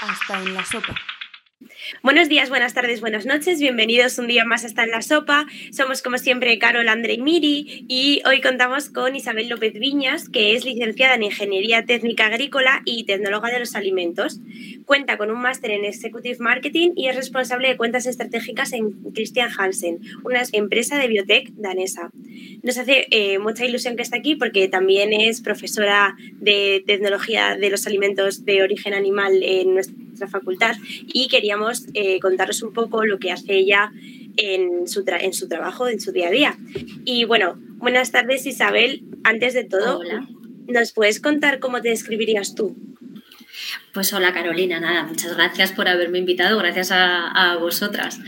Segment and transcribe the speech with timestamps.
[0.00, 0.94] hasta en la sopa.
[2.02, 3.60] Buenos días, buenas tardes, buenas noches.
[3.60, 5.46] Bienvenidos un día más hasta en la sopa.
[5.72, 10.54] Somos como siempre Carol, André y Miri y hoy contamos con Isabel López Viñas, que
[10.54, 14.40] es licenciada en Ingeniería Técnica Agrícola y Tecnóloga de los Alimentos.
[14.88, 19.50] Cuenta con un máster en Executive Marketing y es responsable de cuentas estratégicas en Christian
[19.54, 22.10] Hansen, una empresa de biotech danesa.
[22.62, 27.68] Nos hace eh, mucha ilusión que esté aquí porque también es profesora de Tecnología de
[27.68, 33.18] los Alimentos de Origen Animal en nuestra facultad y queríamos eh, contaros un poco lo
[33.18, 33.92] que hace ella
[34.38, 36.58] en su, en su trabajo, en su día a día.
[37.04, 39.02] Y bueno, buenas tardes Isabel.
[39.22, 40.00] Antes de todo,
[40.66, 42.74] ¿nos puedes contar cómo te describirías tú?
[43.92, 48.20] Pues hola Carolina, nada, muchas gracias por haberme invitado, gracias a, vosotras.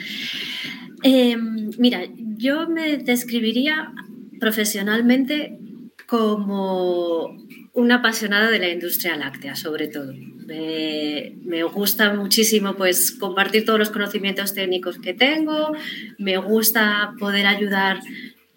[1.02, 2.02] Em, mira,
[2.36, 3.92] yo me describiría
[4.38, 5.58] profesionalmente
[6.06, 7.36] como
[7.72, 10.12] una apasionada de la industria láctea, sobre todo.
[10.46, 15.72] Me, gusta muchísimo pues, compartir todos los conocimientos técnicos que tengo,
[16.18, 18.00] me gusta poder ayudar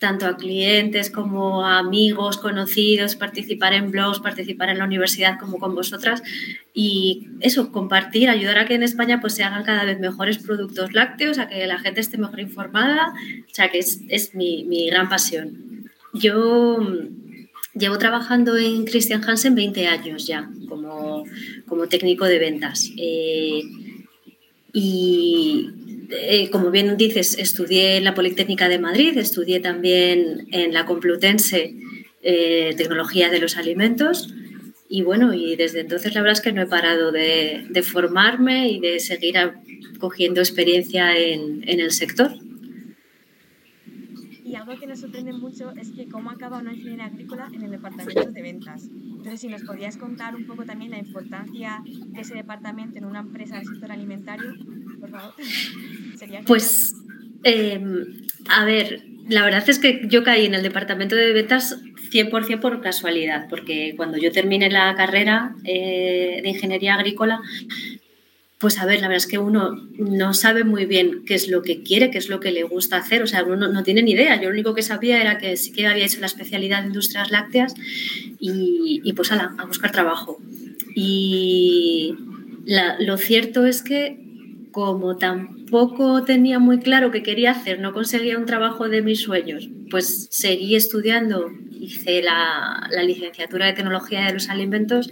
[0.04, 5.60] tanto a clientes como a amigos, conocidos, participar en blogs, participar en la universidad como
[5.60, 6.22] con vosotras
[6.74, 10.92] y eso, compartir, ayudar a que en España pues, se hagan cada vez mejores productos
[10.92, 13.14] lácteos, a que la gente esté mejor informada,
[13.50, 15.88] o sea que es, es mi, mi gran pasión.
[16.14, 16.80] Yo
[17.76, 21.24] Llevo trabajando en Christian Hansen 20 años ya como,
[21.66, 22.92] como técnico de ventas.
[22.98, 23.64] Eh,
[24.72, 25.72] y
[26.16, 31.76] eh, como bien dices, estudié en la Politécnica de Madrid, estudié también en la Complutense
[32.22, 34.34] eh, Tecnología de los Alimentos.
[34.90, 38.80] Y bueno, y desde entonces la verdad es que no he parado de, formarme y
[38.80, 39.36] de seguir
[40.00, 42.32] cogiendo experiencia en, en el sector
[44.54, 47.72] y algo que nos sorprende mucho es que cómo acaba una ingeniería agrícola en el
[47.72, 48.88] departamento de ventas.
[48.94, 53.22] Entonces, si nos podrías contar un poco también la importancia de ese departamento en una
[53.22, 54.54] empresa del sector alimentario,
[55.00, 55.34] por favor.
[56.46, 56.94] pues,
[57.44, 58.06] em,
[58.48, 62.80] a ver, la verdad es que yo caí en el departamento de ventas 100% por
[62.80, 67.42] casualidad, porque cuando yo terminé la carrera eh, de ingeniería agrícola,
[68.64, 71.64] pues a ver, la verdad es que uno no sabe muy bien qué es lo
[71.64, 74.12] que quiere, qué es lo que le gusta hacer, o sea, uno no, tiene ni
[74.12, 74.38] idea.
[74.38, 77.30] Yo lo único que sabía era que sí que había hecho la especialidad de industrias
[77.30, 77.74] lácteas
[78.40, 80.42] y, pues a, a buscar trabajo.
[80.96, 82.16] Y
[83.00, 84.23] lo cierto es que
[84.74, 89.70] como tampoco tenía muy claro qué quería hacer, no conseguía un trabajo de mis sueños,
[89.90, 95.10] pues seguí estudiando, hice la, la, licenciatura de tecnología de los alimentos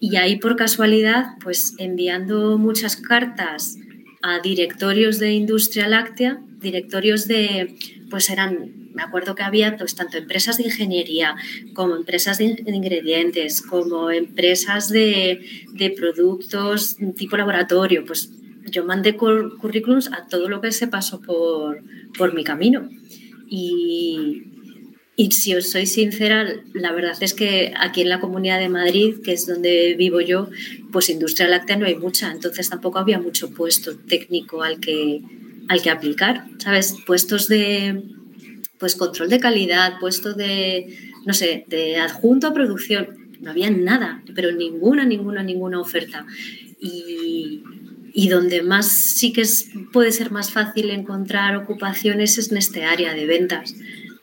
[0.00, 3.76] y ahí por casualidad, pues enviando muchas cartas
[4.22, 7.76] a directorios de industria láctea, directorios de,
[8.10, 11.36] pues eran, me acuerdo que había pues, tanto empresas de ingeniería
[11.74, 18.32] como empresas de ingredientes, como empresas de, de productos tipo laboratorio, pues
[18.70, 21.82] yo mandé currículums a todo lo que se pasó por,
[22.16, 22.88] por mi camino.
[23.48, 24.44] Y,
[25.16, 29.16] y, si os soy sincera, la verdad es que aquí en la Comunidad de Madrid,
[29.22, 30.48] que es donde vivo yo,
[30.92, 35.22] pues industria láctea no hay mucha, entonces tampoco había mucho puesto técnico al que,
[35.68, 36.96] al que aplicar, ¿sabes?
[37.06, 38.02] Puestos de
[38.78, 44.22] pues control de calidad, puestos de, no sé, de adjunto a producción, no había nada,
[44.34, 46.26] pero ninguna, ninguna, ninguna oferta.
[46.80, 47.62] Y,
[48.18, 52.82] y donde más sí que es, puede ser más fácil encontrar ocupaciones es en este
[52.82, 53.74] área de ventas.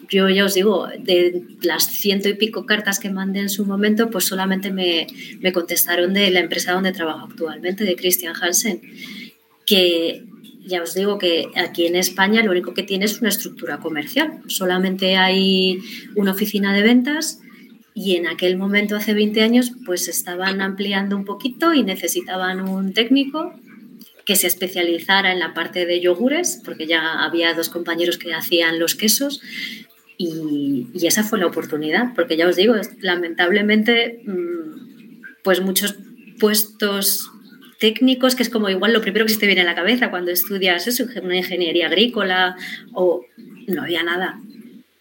[0.09, 4.09] Yo ya os digo, de las ciento y pico cartas que mandé en su momento,
[4.09, 5.05] pues solamente me,
[5.41, 8.81] me contestaron de la empresa donde trabajo actualmente, de Christian Hansen,
[9.63, 10.23] que
[10.65, 14.39] ya os digo que aquí en España lo único que tiene es una estructura comercial.
[14.47, 15.83] Solamente hay
[16.15, 17.41] una oficina de ventas
[17.93, 22.91] y en aquel momento, hace 20 años, pues estaban ampliando un poquito y necesitaban un
[22.93, 23.53] técnico
[24.25, 28.79] que se especializara en la parte de yogures, porque ya había dos compañeros que hacían
[28.79, 29.41] los quesos.
[30.17, 35.95] Y, esa fue la oportunidad, porque ya os digo, lamentablemente, mm, pues muchos
[36.39, 37.29] puestos
[37.79, 40.31] técnicos, que es como igual lo primero que se te viene a la cabeza cuando
[40.31, 42.55] estudias eso, una ingeniería agrícola
[42.93, 43.25] o
[43.67, 44.39] no había nada.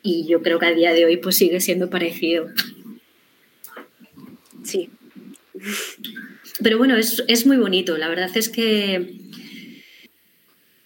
[0.02, 2.48] Y yo creo que a día de hoy pues sigue siendo parecido.
[4.64, 4.90] Sí.
[6.62, 7.98] Pero bueno, es, muy bonito.
[7.98, 9.16] La verdad es que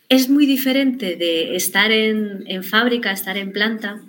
[0.08, 4.00] es muy diferente de estar en, fábrica, estar en planta,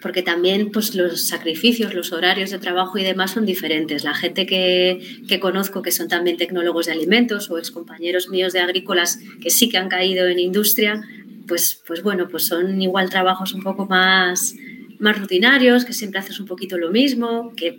[0.00, 4.04] porque también pues, los sacrificios, los horarios de trabajo y demás son diferentes.
[4.04, 9.18] La gente que, conozco, que son también tecnólogos de alimentos o excompañeros míos de agrícolas
[9.40, 11.02] que sí que han caído en industria,
[11.46, 14.54] pues, pues bueno, pues son igual trabajos un poco más,
[14.98, 17.78] más rutinarios, que siempre haces un poquito lo mismo, que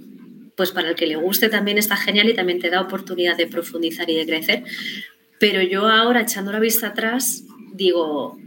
[0.56, 3.48] pues para el que le guste también está genial y también te da oportunidad de
[3.48, 4.64] profundizar y de crecer.
[5.40, 8.38] Pero yo ahora, echando la vista atrás, digo,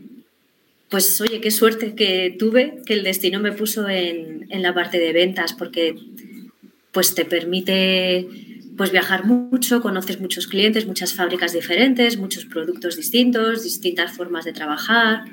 [0.88, 4.99] pues oye, qué suerte que tuve que el destino me puso en, en la parte
[4.99, 5.97] de ventas, porque
[6.93, 8.29] pues te permite
[8.76, 14.52] pues viajar mucho, conoces muchos clientes, muchas fábricas diferentes, muchos productos distintos, distintas formas de
[14.52, 15.25] trabajar.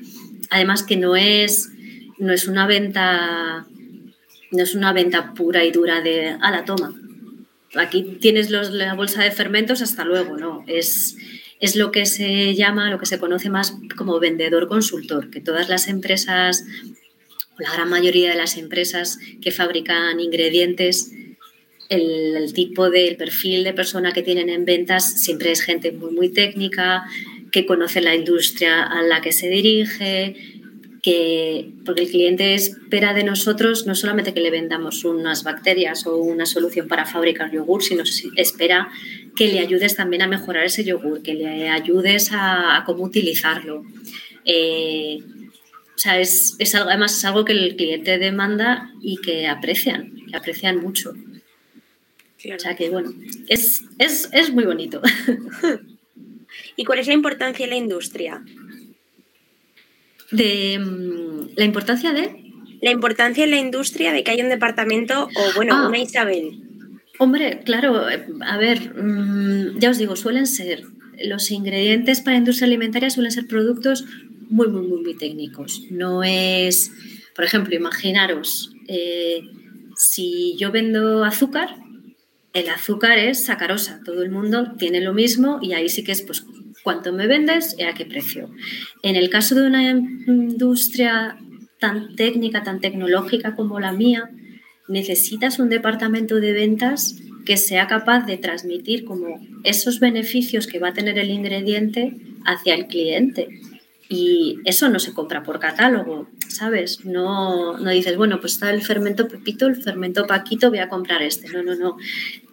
[0.49, 1.69] Además que no es,
[2.17, 3.65] no es una venta
[4.53, 6.93] no es una venta pura y dura de a la toma.
[7.75, 10.63] Aquí tienes la bolsa de fermentos, hasta luego, no.
[10.67, 11.17] Es,
[11.59, 15.69] es lo que se llama, lo que se conoce más como vendedor consultor, que todas
[15.69, 16.65] las empresas,
[17.57, 21.11] la gran mayoría de las empresas que fabrican ingredientes,
[21.89, 26.29] el, tipo del perfil de persona que tienen en ventas siempre es gente muy, muy
[26.29, 27.03] técnica,
[27.51, 30.35] que conoce la industria a la que se dirige,
[31.03, 36.15] que, porque el cliente espera de nosotros no solamente que le vendamos unas bacterias o
[36.15, 38.03] una solución para fabricar yogur, sino
[38.37, 38.87] espera
[39.35, 43.83] que le ayudes también a mejorar ese yogur, que le ayudes a, cómo utilizarlo.
[44.45, 45.19] Eh,
[45.93, 50.37] o sea, es, algo, además es algo que el cliente demanda y que aprecian, que
[50.37, 51.13] aprecian mucho.
[52.45, 53.13] O sea que bueno,
[53.49, 55.01] es, es muy bonito.
[56.77, 58.41] ¿Y cuál es la importancia de la industria?
[60.33, 62.43] De mm, la importancia de
[62.83, 65.87] la importancia en la industria de que haya un departamento o bueno, ah.
[65.87, 66.59] una Isabel.
[67.17, 68.05] Hombre, claro,
[68.41, 70.83] a ver, mm, ya os digo, suelen ser
[71.23, 74.05] los ingredientes para la industria alimentaria suelen ser productos
[74.49, 75.83] muy, muy, muy, muy técnicos.
[75.89, 76.91] No es,
[77.35, 79.43] por ejemplo, imaginaros, eh,
[79.95, 81.77] si yo vendo azúcar,
[82.51, 86.21] el azúcar es sacarosa, todo el mundo tiene lo mismo y ahí sí que es
[86.21, 86.45] pues
[86.83, 88.49] cuánto me vendes y a qué precio.
[89.01, 91.37] En el caso de una industria
[91.79, 94.29] tan técnica, tan tecnológica como la mía,
[94.87, 97.15] necesitas un departamento de ventas
[97.45, 102.15] que sea capaz de transmitir como esos beneficios que va a tener el ingrediente
[102.45, 103.49] hacia el cliente.
[104.09, 107.05] Y eso no se compra por catálogo, ¿sabes?
[107.05, 111.21] No, no dices, bueno, pues está el fermento Pepito, el fermento Paquito, voy a comprar
[111.21, 111.49] este.
[111.49, 111.97] No, no, no.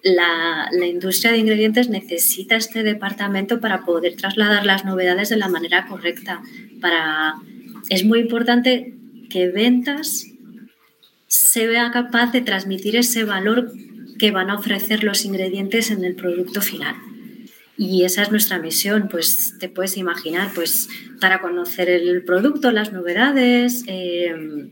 [0.02, 5.86] La, industria de ingredientes necesita este departamento para poder trasladar las novedades de la manera
[5.86, 6.42] correcta.
[6.80, 7.34] Para...
[7.88, 8.94] Es muy importante
[9.28, 10.26] que ventas
[11.26, 13.72] se vea capaz de transmitir ese valor
[14.18, 16.96] que van a ofrecer los ingredientes en el producto final.
[17.82, 22.92] Y esa es nuestra misión, pues te puedes imaginar, pues para conocer el producto, las
[22.92, 23.84] novedades.
[23.86, 24.68] Eh,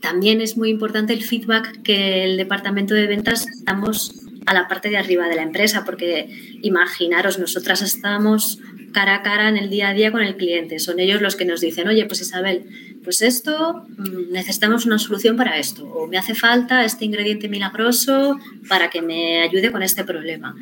[0.00, 4.12] también es muy importante el feedback que el departamento de ventas damos
[4.46, 6.28] a la parte de arriba de la empresa, porque
[6.62, 8.60] imaginaros, nosotras estamos
[8.92, 10.78] cara a cara en el día a día con el cliente.
[10.78, 12.64] Son ellos los que nos dicen, oye, pues Isabel,
[13.02, 18.38] pues esto, mm, necesitamos una solución para esto, o me hace falta este ingrediente milagroso
[18.68, 20.54] para que me ayude con este problema.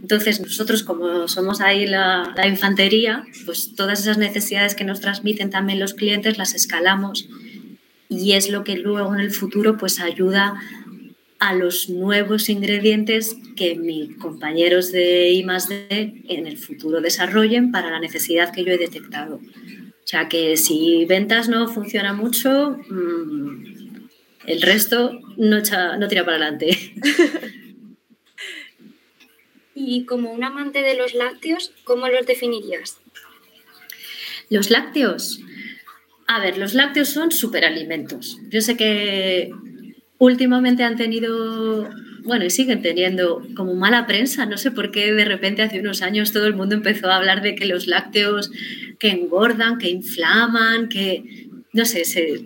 [0.00, 5.80] Entonces, nosotros como somos ahí la, infantería, pues todas esas necesidades que nos transmiten también
[5.80, 7.28] los clientes las escalamos
[8.08, 10.60] y es lo que luego en el futuro pues ayuda
[11.38, 18.00] a los nuevos ingredientes que mis compañeros de I+D en el futuro desarrollen para la
[18.00, 19.36] necesidad que yo he detectado.
[19.36, 24.08] O sea que si ventas no funciona mucho, mm,
[24.46, 25.58] el resto no,
[25.98, 26.76] no tira para adelante.
[29.80, 32.98] Y como un amante de los lácteos, ¿cómo los definirías?
[34.50, 35.40] Los lácteos.
[36.26, 38.40] A ver, los lácteos son superalimentos.
[38.50, 39.52] Yo sé que
[40.18, 41.88] últimamente han tenido,
[42.24, 44.46] bueno, y siguen teniendo como mala prensa.
[44.46, 47.42] No sé por qué de repente hace unos años todo el mundo empezó a hablar
[47.42, 48.50] de que los lácteos
[48.98, 52.44] que engordan, que inflaman, que, no sé, se,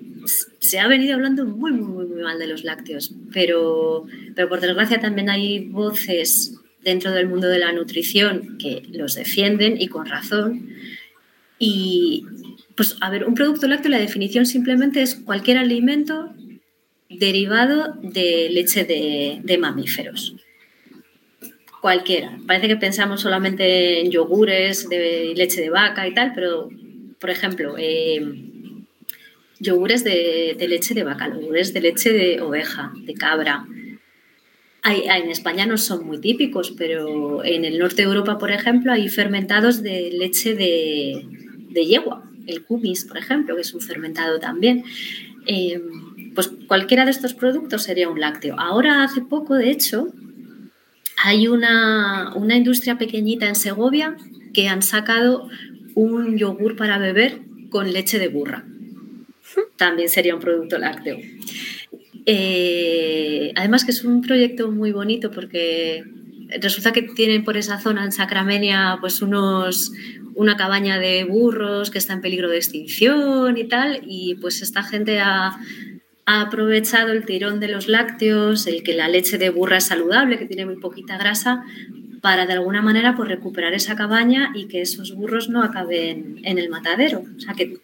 [0.59, 3.15] se ha venido hablando muy, muy, muy mal de los lácteos.
[3.33, 9.15] Pero, pero por desgracia también hay voces dentro del mundo de la nutrición que los
[9.15, 10.69] defienden y con razón.
[11.59, 12.27] Y,
[12.77, 16.35] pues, a ver, un producto lácteo, la definición simplemente es cualquier alimento
[17.19, 20.37] derivado de leche de, mamíferos.
[21.81, 22.39] Cualquiera.
[22.47, 26.69] Parece que pensamos solamente en yogures de leche de vaca y tal, pero,
[27.19, 28.21] por ejemplo, eh,
[29.59, 33.67] yogures de, de, leche de vaca, yogures de leche de oveja, de cabra,
[34.85, 39.09] en España no son muy típicos, pero en el norte de Europa, por ejemplo, hay
[39.09, 41.25] fermentados de leche de,
[41.73, 44.85] yegua, el kumis, por ejemplo, que es un fermentado también.
[45.47, 45.81] Eh,
[46.35, 48.59] pues cualquiera de estos productos sería un lácteo.
[48.59, 50.09] Ahora, hace poco, de hecho,
[51.23, 54.17] hay una, una industria pequeñita en Segovia
[54.53, 55.49] que han sacado
[55.95, 58.65] un yogur para beber con leche de burra.
[59.77, 61.19] También sería un producto lácteo.
[62.27, 66.05] eh, además que es un proyecto muy bonito porque
[66.61, 69.93] resulta que tienen por esa zona en Sacramenia pues unos
[70.35, 74.83] una cabaña de burros que está en peligro de extinción y tal y pues esta
[74.83, 75.59] gente ha,
[76.25, 80.39] ha aprovechado el tirón de los lácteos, el que la leche de burra es saludable,
[80.39, 81.65] que tiene muy poquita grasa,
[82.21, 86.59] para de alguna manera pues, recuperar esa cabaña y que esos burros no acaben en
[86.59, 87.25] el matadero.
[87.37, 87.79] O sea, que,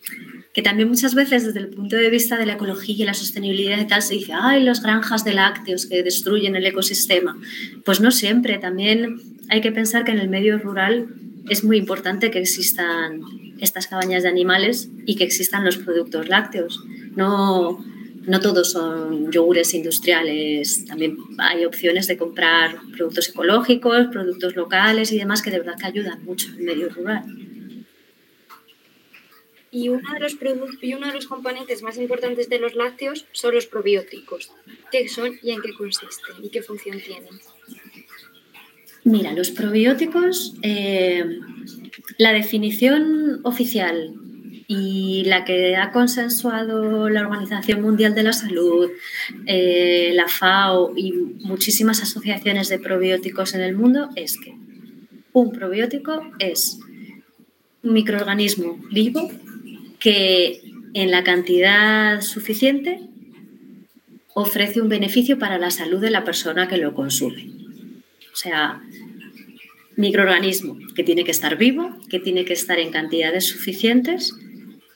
[0.55, 3.81] que también muchas veces desde el punto de vista de la ecología y la sostenibilidad
[3.81, 7.37] y tal se dice, ay, las granjas de lácteos que destruyen el ecosistema.
[7.85, 9.17] Pues no siempre, también
[9.49, 11.09] hay que pensar que en el medio rural
[11.49, 13.23] es muy importante que existan
[13.61, 16.85] estas cabañas de animales y que existan los productos lácteos.
[17.17, 17.85] No,
[18.29, 25.19] no todos son yogures industriales, también hay opciones de comprar productos ecológicos, productos locales y
[25.19, 27.25] demás que de verdad que ayudan mucho el medio rural.
[29.71, 30.37] Y uno, de los
[30.81, 34.51] y uno de los componentes más importantes de los lácteos son los probióticos.
[34.91, 37.39] ¿Qué son y en qué consisten y qué función tienen?
[39.05, 41.41] Mira, los probióticos, eh,
[42.17, 44.15] la definición oficial
[44.71, 48.91] y la que ha consensuado la Organización Mundial de la Salud,
[49.47, 54.55] eh, la FAO y muchísimas asociaciones de probióticos en el mundo es que
[55.33, 56.81] un probiótico es
[57.83, 59.31] un microorganismo vivo
[59.99, 60.61] que
[60.93, 63.01] en la cantidad suficiente
[64.35, 67.51] ofrece un beneficio para la salud de la persona que lo consume.
[68.35, 68.83] O sea,
[69.97, 74.35] microorganismo que tiene que estar vivo, que tiene que estar en cantidades suficientes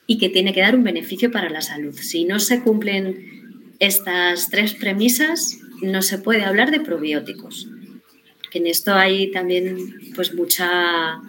[0.06, 1.94] y que tiene que dar un beneficio para la salud.
[1.94, 7.68] Si no se cumplen estas tres premisas, no se puede hablar de probióticos.
[8.50, 11.21] Que en esto hay también pues mucha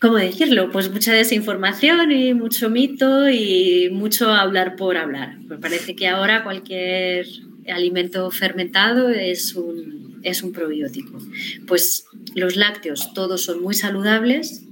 [0.00, 0.70] ¿cómo decirlo?
[0.72, 5.38] Pues mucha desinformación y mucho mito y mucho hablar por hablar.
[5.40, 7.26] Me parece que ahora cualquier
[7.68, 11.18] alimento fermentado es un, es un probiótico.
[11.66, 14.64] Pues los lácteos todos son muy saludables,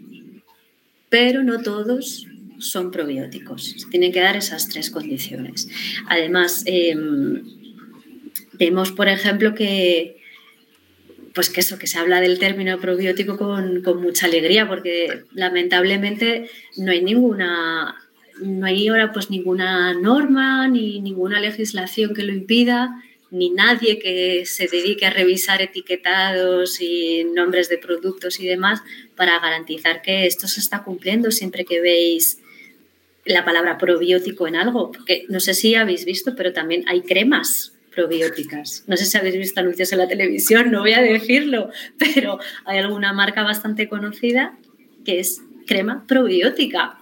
[1.10, 2.27] pero no todos
[2.58, 3.74] son probióticos.
[3.76, 5.68] Se tienen que dar esas tres condiciones.
[6.06, 7.42] Además, em,
[8.54, 10.16] vemos, por ejemplo, que
[11.34, 16.50] pues que eso, que se habla del término probiótico con, con, mucha alegría, porque lamentablemente
[16.76, 17.94] no hay ninguna,
[18.40, 23.00] no hay ahora pues ninguna norma ni ninguna legislación que lo impida
[23.30, 28.80] ni nadie que se dedique a revisar etiquetados y nombres de productos y demás
[29.16, 32.40] para garantizar que esto se está cumpliendo siempre que veis
[33.28, 37.72] la palabra probiótico en algo, porque no sé si habéis visto, pero también hay cremas
[37.94, 38.84] probióticas.
[38.86, 42.78] No sé si habéis visto anuncios en la televisión, no voy a decirlo, pero hay
[42.78, 44.56] alguna marca bastante conocida
[45.04, 46.98] que es crema probiótica.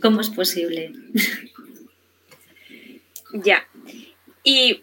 [0.00, 0.92] ¿Cómo es posible?
[3.34, 3.66] Ya,
[4.44, 4.82] y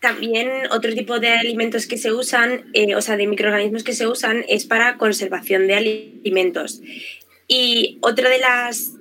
[0.00, 4.06] también otro tipo de alimentos que se usan, eh, o sea, de microorganismos que se
[4.06, 6.80] usan es para conservación de alimentos.
[7.48, 8.97] Y otra de las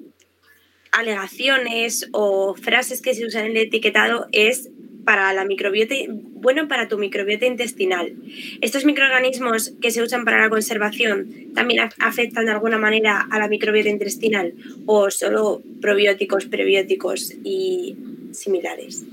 [0.92, 4.70] alegaciones o frases que se usan en el etiquetado es
[5.08, 8.14] para la microbiota, bueno para tu microbiota intestinal.
[8.60, 13.48] Estos microorganismos que se usan para la conservación también afectan de alguna manera a la
[13.48, 14.54] microbiota intestinal
[14.86, 17.96] o solo probióticos, prebióticos y
[18.34, 19.06] similares.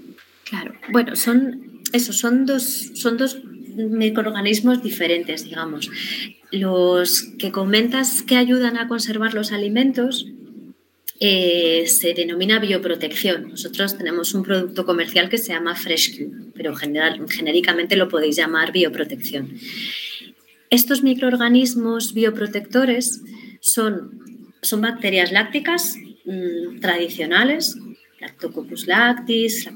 [0.42, 5.90] Claro, bueno, son eso, son dos, son dos microorganismos diferentes, digamos.
[6.50, 10.26] Los que comentas que ayudan a conservar los alimentos
[11.20, 13.50] eh, se denomina bioprotección.
[13.50, 18.72] Nosotros tenemos un producto comercial que se llama FreshQ, pero general, genéricamente lo podéis llamar
[18.72, 19.54] bioprotección.
[20.70, 23.22] Estos microorganismos bioprotectores
[23.60, 24.20] son,
[24.62, 27.76] son bacterias lácticas mmm, tradicionales
[28.24, 29.68] Lactococcus lactis,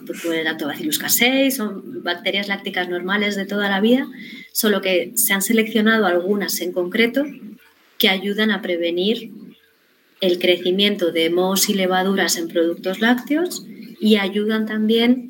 [0.45, 4.09] Lactobacillus casei, son bacterias lácticas normales de toda la vida,
[4.53, 7.27] solo que se han seleccionado algunas en concreto
[7.99, 9.31] que ayudan a prevenir
[10.21, 13.65] el crecimiento de mohos y levaduras en productos lácteos
[14.01, 15.29] y ayudan también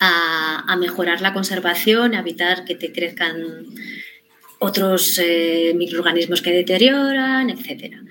[0.00, 3.66] a, mejorar la conservación, a evitar que te crezcan
[4.58, 8.02] otros eh, microorganismos que deterioran, etcétera.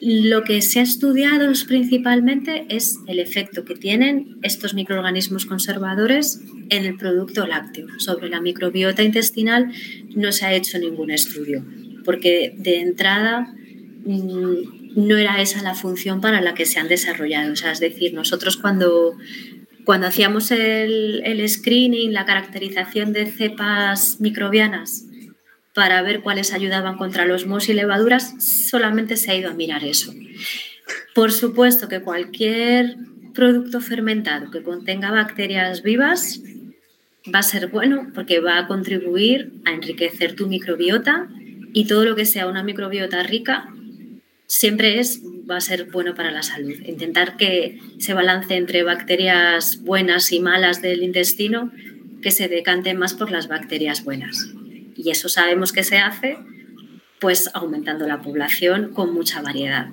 [0.00, 6.84] Lo que se ha estudiado principalmente es el efecto que tienen estos microorganismos conservadores en
[6.84, 7.86] el producto lácteo.
[7.98, 9.72] Sobre la microbiota intestinal
[10.14, 11.64] no se ha hecho ningún estudio,
[12.04, 13.54] porque de entrada
[14.04, 17.52] mm, no era esa la función para la que se han desarrollado.
[17.52, 19.16] es decir, nosotros cuando,
[19.84, 25.06] cuando hacíamos el, el screening, la caracterización de cepas microbianas,
[25.74, 29.84] para ver cuáles ayudaban contra los mos y levaduras, solamente se ha ido a mirar
[29.84, 30.14] eso.
[31.14, 32.96] Por supuesto que cualquier
[33.34, 36.40] producto fermentado que contenga bacterias vivas
[37.32, 41.28] va a ser bueno porque va a contribuir a enriquecer tu microbiota
[41.72, 43.68] y todo lo que sea una microbiota rica
[44.46, 46.74] siempre es va a ser bueno para la salud.
[46.86, 51.72] Intentar que se balance entre bacterias buenas y malas del intestino,
[52.22, 54.50] que se decante más por las bacterias buenas.
[54.96, 56.38] Y eso sabemos que se hace
[57.18, 59.88] pues aumentando la población con mucha variedad.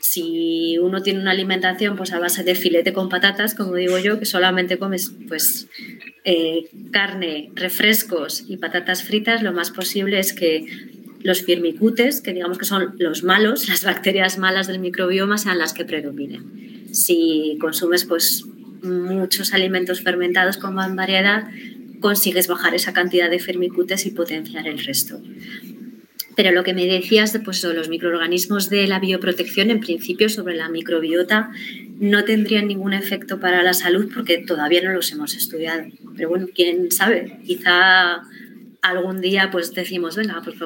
[0.00, 4.18] Si uno tiene una alimentación pues a base de filete con patatas, como digo yo,
[4.18, 5.68] que solamente comes pues
[6.24, 10.66] eh, carne, refrescos y patatas fritas, lo más posible es que
[11.24, 15.72] los firmicutes, que digamos que son los malos, las bacterias malas del microbioma, sean las
[15.72, 16.86] que predominen.
[16.92, 18.44] Si consumes pues
[18.82, 21.48] muchos alimentos fermentados con más variedad,
[22.00, 25.20] consigues bajar esa cantidad de firmicutes y potenciar el resto.
[26.36, 30.56] Pero lo que me decías de pues, los microorganismos de la bioprotección, en principio sobre
[30.56, 31.50] la microbiota,
[31.98, 35.84] no tendrían ningún efecto para la salud porque todavía no los hemos estudiado.
[36.16, 38.22] Pero bueno, quién sabe, quizá
[38.84, 40.56] algún día pues decimos, venga, pues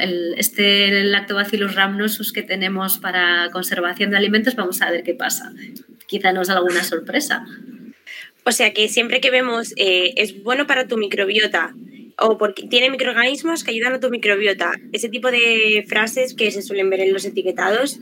[0.00, 5.52] el, este lactobacillus rhamnosus que tenemos para conservación de alimentos, vamos a ver qué pasa.
[6.06, 7.46] Quizá nos da alguna sorpresa.
[8.42, 11.74] O sea que siempre que vemos eh, es bueno para tu microbiota
[12.18, 16.62] o porque tiene microorganismos que ayudan a tu microbiota, ese tipo de frases que se
[16.62, 18.00] suelen ver en los etiquetados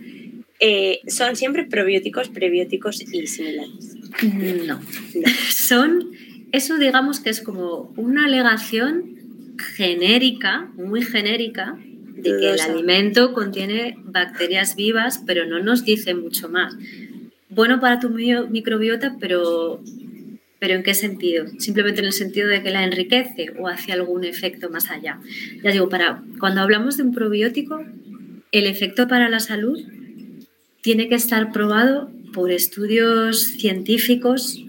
[0.58, 3.94] eh, son siempre probióticos, prebióticos y similares.
[4.22, 4.64] No.
[4.66, 4.80] no.
[5.50, 6.12] Son,
[6.52, 9.15] eso digamos que es como una alegación
[9.58, 11.78] genérica, muy genérica,
[12.16, 16.74] de que el alimento contiene bacterias vivas, pero no nos dice mucho más.
[17.48, 19.82] Bueno para tu microbiota, pero,
[20.58, 21.46] pero ¿en qué sentido?
[21.58, 25.20] Simplemente en el sentido de que la enriquece o hace algún efecto más allá.
[25.62, 27.84] Ya digo, para, cuando hablamos de un probiótico,
[28.52, 29.80] el efecto para la salud
[30.80, 34.65] tiene que estar probado por estudios científicos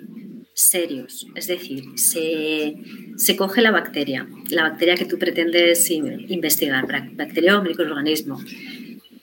[0.57, 1.27] serios.
[1.35, 8.39] Es decir, se, coge la bacteria, la bacteria que tú pretendes investigar, bacteria o microorganismo.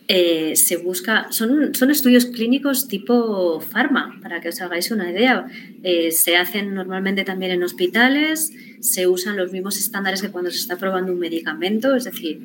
[0.06, 5.46] Eh, se busca, son, son, estudios clínicos tipo farma, para que os hagáis una idea.
[5.82, 10.58] Eh, se hacen normalmente también en hospitales, se usan los mismos estándares que cuando se
[10.58, 12.38] está probando un medicamento, es decir,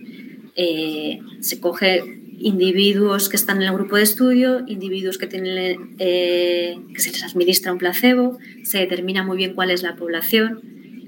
[0.55, 7.11] eh, se coge individuos que están en el grupo de estudio, individuos eh, que se
[7.11, 10.61] les administra un placebo, se determina muy bien cuál es la población,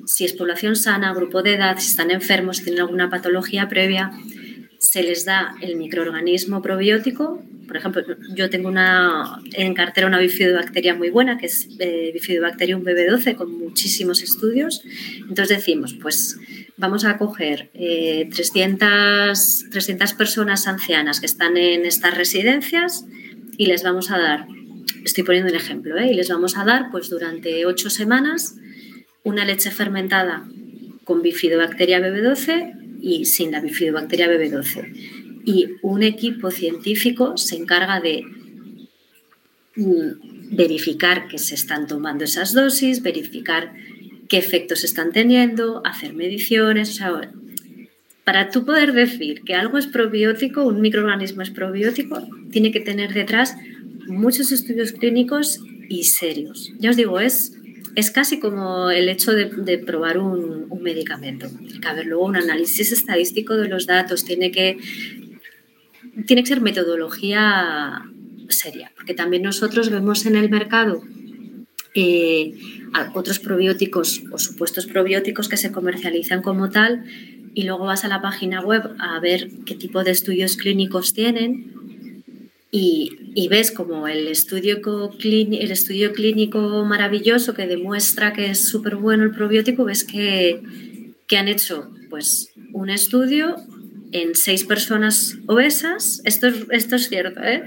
[0.05, 4.11] si es población sana, grupo de edad, si están enfermos, si tienen alguna patología previa,
[4.77, 7.41] se les da el microorganismo probiótico.
[7.67, 8.03] Por ejemplo,
[8.35, 13.57] yo tengo una, en cartera una bifidobacteria muy buena, que es eh, Bifidobacterium BB12, con
[13.57, 14.83] muchísimos estudios.
[15.19, 16.37] Entonces decimos, pues
[16.81, 23.05] vamos a coger 300, eh, 300 personas ancianas que están en estas residencias
[23.55, 24.47] y les vamos a dar,
[25.05, 26.11] estoy poniendo un ejemplo, ¿eh?
[26.11, 28.55] y les vamos a dar pues durante ocho semanas
[29.23, 30.49] una leche fermentada
[31.03, 35.43] con bifidobacteria BB12 y sin la bifidobacteria BB12.
[35.45, 38.23] Y un equipo científico se encarga de
[39.75, 43.71] mm, verificar que se están tomando esas dosis, verificar
[44.31, 47.01] qué efectos están teniendo, hacer mediciones.
[48.23, 53.13] para tú poder decir que algo es probiótico, un microorganismo es probiótico, tiene que tener
[53.13, 53.57] detrás
[54.07, 56.71] muchos estudios clínicos y serios.
[56.79, 57.57] Ya os digo, es,
[57.95, 61.49] es casi como el hecho de, probar un, medicamento.
[61.49, 64.77] Tiene que haber luego un análisis estadístico de los datos, tiene que,
[66.25, 68.05] tiene que ser metodología
[68.47, 71.03] seria, porque también nosotros vemos en el mercado
[71.93, 72.53] eh,
[73.13, 77.03] otros probióticos o supuestos probióticos que se comercializan como tal
[77.53, 81.81] y luego vas a la página web a ver qué tipo de estudios clínicos tienen
[82.73, 84.79] y, ves como el estudio,
[85.21, 90.61] el estudio clínico maravilloso que demuestra que es súper bueno el probiótico, ves que,
[91.27, 93.57] que han hecho pues un estudio
[94.13, 97.63] en seis personas obesas, esto es, esto es cierto, ¿eh?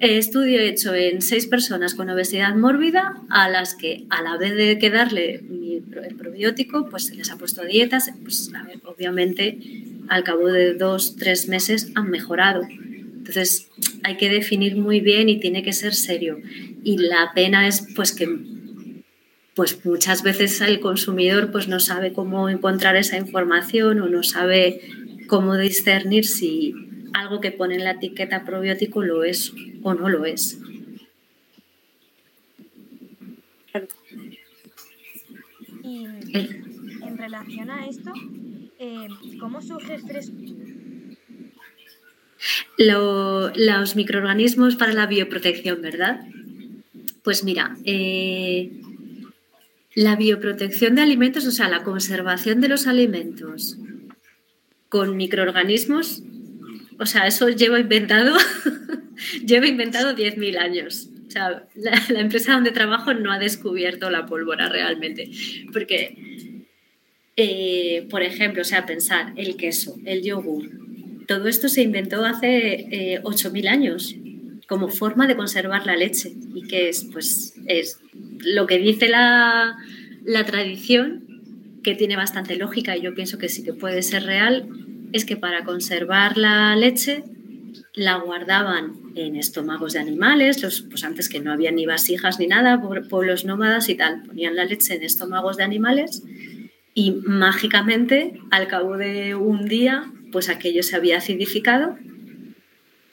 [0.00, 4.78] Estudio hecho en seis personas con obesidad mórbida a las que a la vez de
[4.78, 8.50] que darle el probiótico, pues se les ha puesto dietas, pues
[8.84, 9.58] obviamente
[10.08, 12.62] al cabo de dos, tres meses han mejorado.
[12.70, 13.68] Entonces
[14.02, 16.38] hay que definir muy bien y tiene que ser serio.
[16.82, 18.28] Y la pena es pues que
[19.54, 24.80] pues muchas veces el consumidor pues no sabe cómo encontrar esa información o no sabe
[25.26, 26.74] cómo discernir si
[27.14, 30.58] algo que pone en la etiqueta probiótico lo es o no lo es.
[35.82, 38.12] Y en relación a esto,
[38.78, 39.08] eh,
[39.40, 40.30] ¿cómo surge estrés?
[42.76, 46.26] los microorganismos para la bioprotección, ¿verdad?
[47.22, 48.72] Pues mira, eh,
[49.94, 53.78] la bioprotección de alimentos, o sea, la conservación de los alimentos
[54.88, 56.22] con microorganismos,
[56.98, 58.36] o sea, eso lleva inventado,
[59.46, 61.08] lleva inventado 10.000 años.
[61.26, 65.30] O sea, la, empresa donde trabajo no ha descubierto la pólvora realmente.
[65.72, 66.16] Porque,
[67.36, 70.70] eh, por ejemplo, o sea, pensar el queso, el yogur,
[71.26, 74.14] todo esto se inventó hace 8.000 eh, años
[74.68, 76.32] como forma de conservar la leche.
[76.54, 77.08] ¿Y que es?
[77.12, 77.98] Pues es
[78.44, 79.76] lo que dice la,
[80.24, 81.24] la tradición,
[81.82, 84.68] que tiene bastante lógica y yo pienso que sí que puede ser real,
[85.14, 87.24] es que para conservar la leche
[87.94, 92.48] la guardaban en estómagos de animales, los, pues antes que no había ni vasijas ni
[92.48, 96.22] nada, pueblos nómadas y tal, ponían la leche en estómagos de animales
[96.92, 101.96] y mágicamente al cabo de un día pues aquello se había acidificado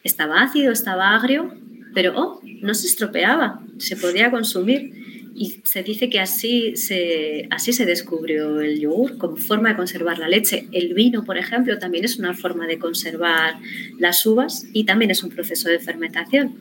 [0.03, 1.53] estaba ácido, estaba agrio,
[1.93, 5.20] pero oh, no se estropeaba, se podía consumir.
[5.33, 10.19] Y se dice que así se, así se descubrió el yogur como forma de conservar
[10.19, 10.67] la leche.
[10.71, 13.55] El vino, por ejemplo, también es una forma de conservar
[13.97, 16.55] las uvas y también es un proceso de fermentación.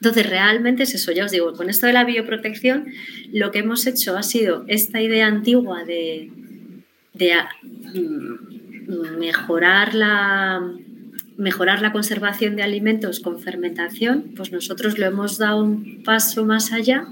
[0.00, 2.92] Entonces, realmente es eso, ya os digo, con esto de la bioprotección,
[3.32, 6.30] lo que hemos hecho ha sido esta idea antigua de,
[7.14, 7.32] de
[7.94, 10.70] mm, mejorar la,
[11.36, 16.72] mejorar la conservación de alimentos con fermentación, pues nosotros lo hemos dado un paso más
[16.72, 17.06] allá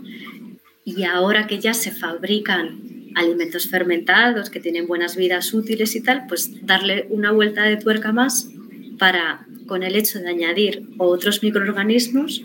[0.84, 6.26] y ahora que ya se fabrican alimentos fermentados que tienen buenas vidas útiles y tal,
[6.28, 8.50] pues darle una vuelta de tuerca más
[8.98, 12.42] para, con el hecho de añadir otros microorganismos,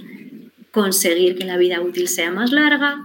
[0.72, 3.04] conseguir que la vida útil sea más larga,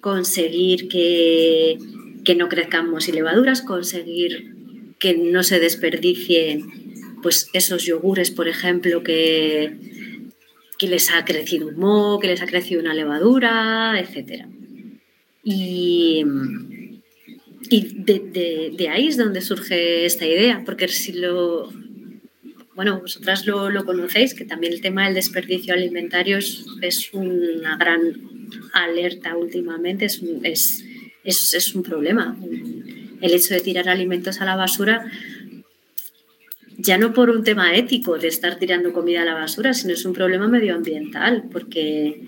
[0.00, 1.78] conseguir que,
[2.24, 4.54] que no crezcan y levaduras, conseguir
[4.98, 6.80] que no se desperdicien
[7.22, 9.76] pues esos yogures, por ejemplo, que,
[10.78, 14.46] que les ha crecido un moho, que les ha crecido una levadura, etc.
[15.42, 16.24] Y,
[17.70, 21.72] de, ahí es donde surge esta idea, porque si lo...
[22.74, 28.00] Bueno, vosotras lo, conocéis, que también el tema del desperdicio alimentario es, una gran
[28.72, 30.22] alerta últimamente, es
[31.24, 32.36] es, es un problema.
[33.20, 35.10] El hecho de tirar alimentos a la basura
[36.78, 40.04] ya no por un tema ético de estar tirando comida a la basura, sino es
[40.04, 42.22] un problema medioambiental, porque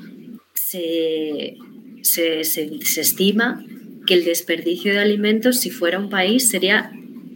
[0.52, 1.56] se,
[2.02, 3.64] estima
[4.06, 6.92] que el desperdicio de alimentos, si fuera un país, sería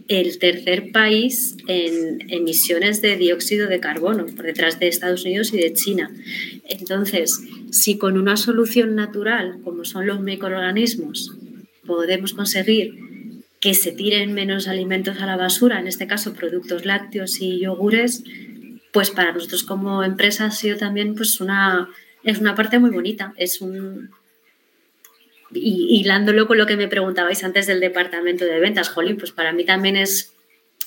[0.07, 5.57] el tercer país en emisiones de dióxido de carbono, por detrás de Estados Unidos y
[5.57, 6.11] de China.
[6.69, 11.35] Entonces, si con una solución natural, como son los microorganismos,
[11.85, 12.95] podemos conseguir
[13.59, 18.23] que se tiren menos alimentos a la basura, en este caso productos lácteos y yogures,
[18.91, 21.89] pues para nosotros como empresa ha sido también pues una,
[22.23, 23.33] es una parte muy bonita.
[23.37, 24.09] Es un,
[25.53, 29.53] y hilándolo con lo que me preguntabais antes del departamento de ventas, Jolín, pues para
[29.53, 30.33] mí también es,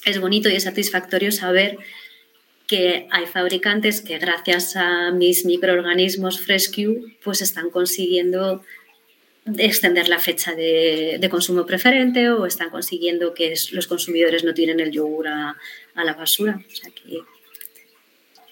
[0.05, 1.79] es bonito y es satisfactorio saber
[2.67, 8.63] que hay fabricantes que gracias a mis microorganismos Frescue pues están consiguiendo
[9.59, 14.93] extender la fecha de, consumo preferente o están consiguiendo que los consumidores no tienen el
[14.93, 15.57] yogur a,
[15.97, 16.63] la basura.
[16.65, 17.19] O sea que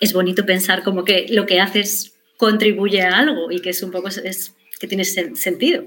[0.01, 3.91] es bonito pensar como que lo que haces contribuye a algo y que es un
[3.91, 4.09] poco
[4.79, 5.85] que tiene sentido.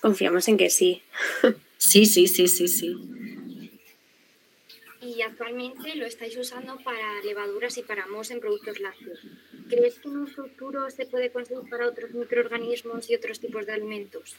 [0.00, 1.02] Confiamos en que sí.
[1.76, 2.94] Sí, sí, sí, sí, sí.
[5.02, 9.18] Y actualmente lo estáis usando para levaduras y para mos en productos lácteos.
[9.68, 13.72] ¿Crees que en un futuro se puede conseguir para otros microorganismos y otros tipos de
[13.72, 14.36] alimentos?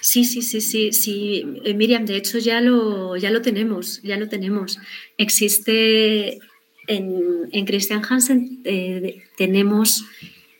[0.00, 1.44] Sí, sí, sí, sí, sí.
[1.64, 4.78] Eh, Miriam, de hecho ya lo, ya lo tenemos, ya lo tenemos.
[5.18, 6.40] Existe
[6.88, 10.04] en, en Christian Hansen, eh, tenemos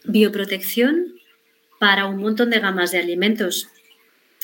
[0.04, 1.20] bioprotección
[1.82, 3.66] para un montón de gamas de alimentos.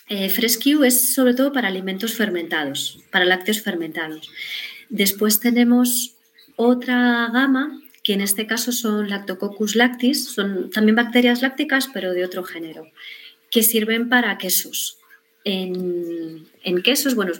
[0.09, 4.29] Eh, es sobre todo para alimentos fermentados, para lácteos fermentados.
[4.88, 6.16] Después tenemos
[6.57, 12.24] otra gama que en este caso son Lactococcus lactis, son también bacterias lácticas, pero de
[12.24, 12.88] otro género,
[13.53, 14.98] que sirven para quesos.
[15.44, 16.44] En,
[16.83, 17.35] quesos, bueno,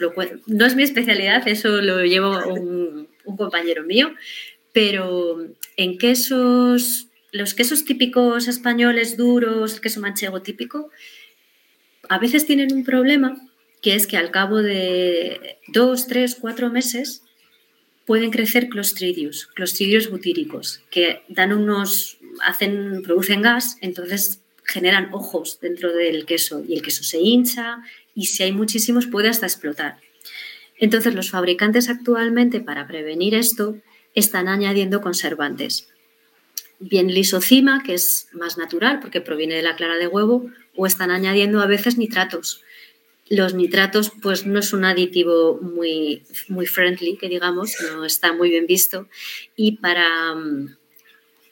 [0.47, 4.13] no es mi especialidad, eso lo llevo un compañero mío,
[4.71, 10.89] pero en quesos, los quesos típicos españoles duros, el queso manchego típico,
[12.07, 13.37] a veces tienen un problema
[13.81, 17.23] que es que al cabo de dos, tres, cuatro meses
[18.05, 25.93] pueden crecer clostridios, clostridios butíricos, que dan unos, hacen, producen gas, entonces generan ojos dentro
[25.93, 27.83] del queso y el queso se hincha
[28.15, 29.97] y si hay muchísimos puede hasta explotar.
[30.77, 33.77] Entonces los fabricantes actualmente para prevenir esto
[34.15, 35.89] están añadiendo conservantes.
[36.79, 41.11] Bien lisocima, que es más natural porque proviene de la clara de huevo, o están
[41.11, 42.61] añadiendo a veces nitratos.
[43.29, 48.49] Los nitratos, pues no es un aditivo muy, muy friendly, que digamos, no está muy
[48.49, 49.07] bien visto.
[49.55, 50.35] Y para,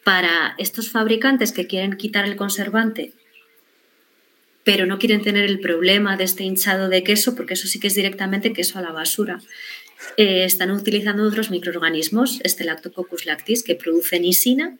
[0.03, 3.13] para estos fabricantes que quieren quitar el conservante,
[4.63, 7.87] pero no quieren tener el problema de este hinchado de queso, porque eso sí que
[7.87, 9.39] es directamente queso a la basura,
[10.17, 14.77] eh, están utilizando otros microorganismos, este Lactococcus lactis, que producen isina,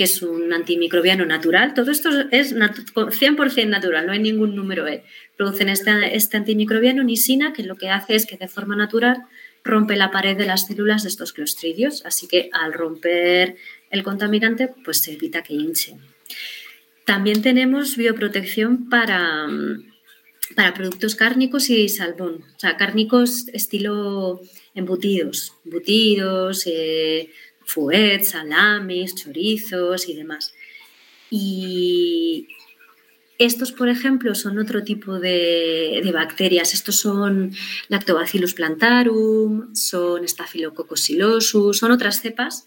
[0.00, 1.74] que es un antimicrobiano natural.
[1.74, 5.04] Todo esto es 100% natural, no hay ningún número E.
[5.36, 9.26] Producen este, este antimicrobiano nisina, que lo que hace es que de forma natural
[9.62, 12.06] rompe la pared de las células de estos clostridios.
[12.06, 13.56] Así que al romper
[13.90, 15.98] el contaminante, pues se evita que hinche.
[17.04, 19.48] También tenemos bioprotección para,
[20.56, 22.42] para productos cárnicos y salmón.
[22.56, 24.40] O sea, cárnicos estilo
[24.74, 27.28] embutidos, embutidos, eh,
[27.72, 30.54] fuets, salamis, chorizos y demás.
[31.30, 32.48] Y
[33.38, 36.74] estos, por ejemplo, son otro tipo de, bacterias.
[36.74, 37.52] Estos son
[37.88, 41.12] Lactobacillus plantarum, son Staphylococcus
[41.72, 42.66] son otras cepas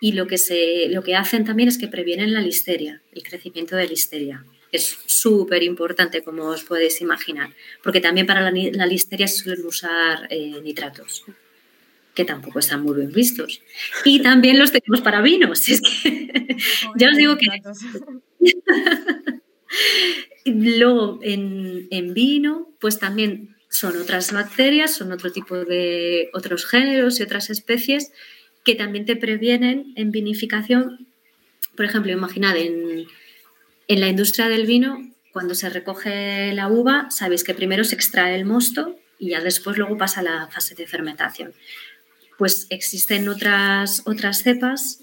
[0.00, 3.76] y lo que, se, lo que hacen también es que previenen la listeria, el crecimiento
[3.76, 7.50] de listeria es súper importante, como os podéis imaginar,
[7.82, 11.24] porque también para la, listeria se suelen usar eh, nitratos,
[12.18, 13.62] que tampoco están muy bien vistos.
[14.04, 15.68] Y también los tenemos para vinos.
[15.68, 16.56] Es que
[16.96, 17.46] ya os digo que...
[20.50, 27.20] Luego, en, en vino, pues también son otras bacterias, son otro tipo de otros géneros
[27.20, 28.10] y otras especies
[28.64, 31.06] que también te previenen en vinificación.
[31.76, 33.06] Por ejemplo, imaginad en,
[33.86, 38.34] en la industria del vino, cuando se recoge la uva, sabéis que primero se extrae
[38.34, 41.52] el mosto y ya después luego pasa a la fase de fermentación.
[42.38, 45.00] Pues existen otras, otras cepas,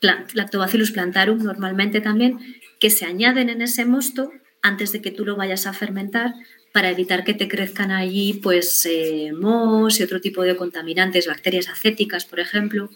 [0.00, 2.38] Lactobacillus plantarum normalmente también,
[2.78, 6.34] que se añaden en ese mosto antes de que tú lo vayas a fermentar
[6.72, 12.26] para evitar que te crezcan allí pues eh, y otro tipo de contaminantes, bacterias acéticas,
[12.26, 12.90] por ejemplo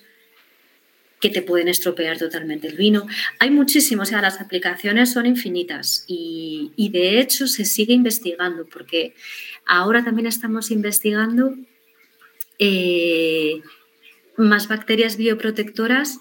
[1.21, 3.07] que te pueden estropear totalmente el vino.
[3.39, 9.15] Hay muchísimos, o sea, las aplicaciones son infinitas y, de hecho se sigue investigando porque
[9.67, 11.55] ahora también estamos investigando
[12.61, 13.63] eh,
[14.37, 16.21] más bacterias bioprotectoras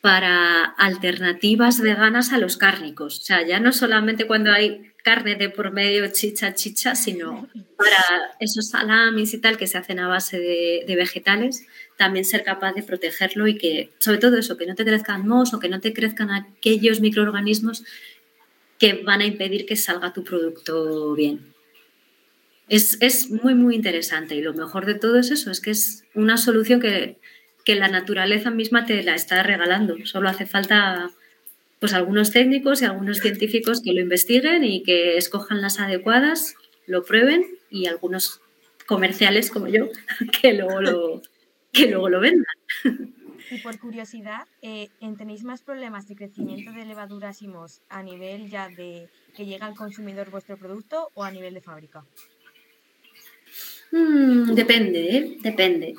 [0.00, 3.20] para alternativas veganas a los cárnicos.
[3.20, 8.34] O sea, ya no solamente cuando hay carne de por medio chicha chicha, sino para
[8.40, 11.66] esos salamis y tal que se hacen a base de, vegetales,
[11.98, 15.52] también ser capaz de protegerlo y que, sobre todo eso, que no te crezcan mos
[15.52, 17.84] o que no te crezcan aquellos microorganismos
[18.78, 21.51] que van a impedir que salga tu producto bien.
[22.68, 26.04] Es, es, muy, muy interesante y lo mejor de todo es eso, es que es
[26.14, 27.18] una solución que,
[27.64, 29.96] que la naturaleza misma te la está regalando.
[30.04, 31.10] Solo hace falta
[31.80, 36.54] pues algunos técnicos y algunos científicos que lo investiguen y que escojan las adecuadas,
[36.86, 38.40] lo prueben y algunos
[38.86, 39.88] comerciales como yo
[40.40, 41.22] que luego lo,
[41.72, 42.54] que luego lo vendan.
[43.50, 48.48] Y por curiosidad, eh, ¿tenéis más problemas de crecimiento de levaduras y mos a nivel
[48.48, 52.04] ya de que llega al consumidor vuestro producto o a nivel de fábrica?
[53.92, 55.36] Mm, depende, ¿eh?
[55.40, 55.94] depende.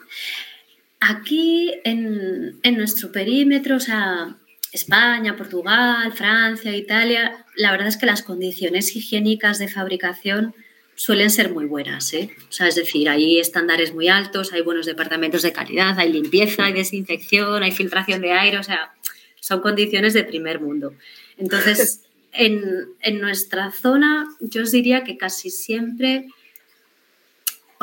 [0.99, 4.35] Aquí en, en, nuestro perímetro, o sea,
[4.71, 10.55] España, Portugal, Francia, Italia, la verdad es que las condiciones higiénicas de fabricación
[10.95, 12.13] suelen ser muy buenas.
[12.13, 12.31] ¿eh?
[12.49, 16.65] O sea, es decir, hay estándares muy altos, hay buenos departamentos de calidad, hay limpieza,
[16.65, 18.93] hay desinfección, hay filtración de aire, o sea,
[19.39, 20.95] son condiciones de primer mundo.
[21.37, 22.01] Entonces,
[22.31, 22.63] en,
[23.01, 26.27] en nuestra zona, yo os diría que casi siempre,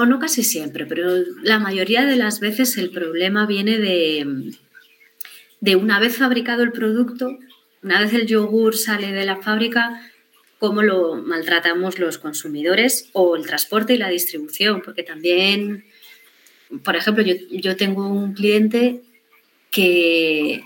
[0.01, 1.09] o no casi siempre, pero
[1.43, 4.53] la mayoría de las veces el problema viene de
[5.61, 7.39] de una vez fabricado el producto,
[7.83, 10.11] una vez el yogur sale de la fábrica,
[10.59, 15.85] cómo lo maltratamos los consumidores o el transporte y la distribución, porque también,
[16.85, 19.03] por ejemplo, yo, tengo un cliente
[19.71, 20.63] que,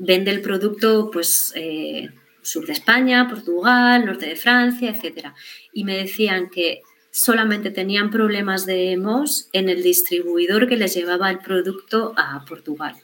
[0.00, 2.10] vende el producto pues, eh,
[2.42, 5.28] sur de España, Portugal, norte de Francia, etc.
[5.72, 11.30] Y me decían que solamente tenían problemas de MOS en el distribuidor que les llevaba
[11.30, 12.94] el producto a Portugal.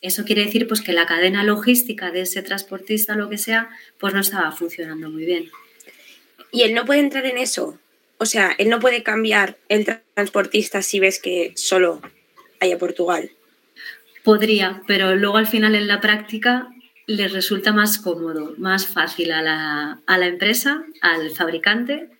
[0.00, 4.14] Eso quiere decir pues, que la cadena logística de ese transportista, lo que sea, pues
[4.14, 5.50] no estaba funcionando muy bien.
[6.52, 7.78] Y él no puede entrar en eso.
[8.18, 12.00] O sea, él no puede cambiar el transportista si ves que solo
[12.60, 13.30] hay a Portugal.
[14.24, 16.68] Podría, pero luego al final en la práctica
[17.06, 22.10] les resulta más cómodo, más fácil a la, a la empresa, al fabricante,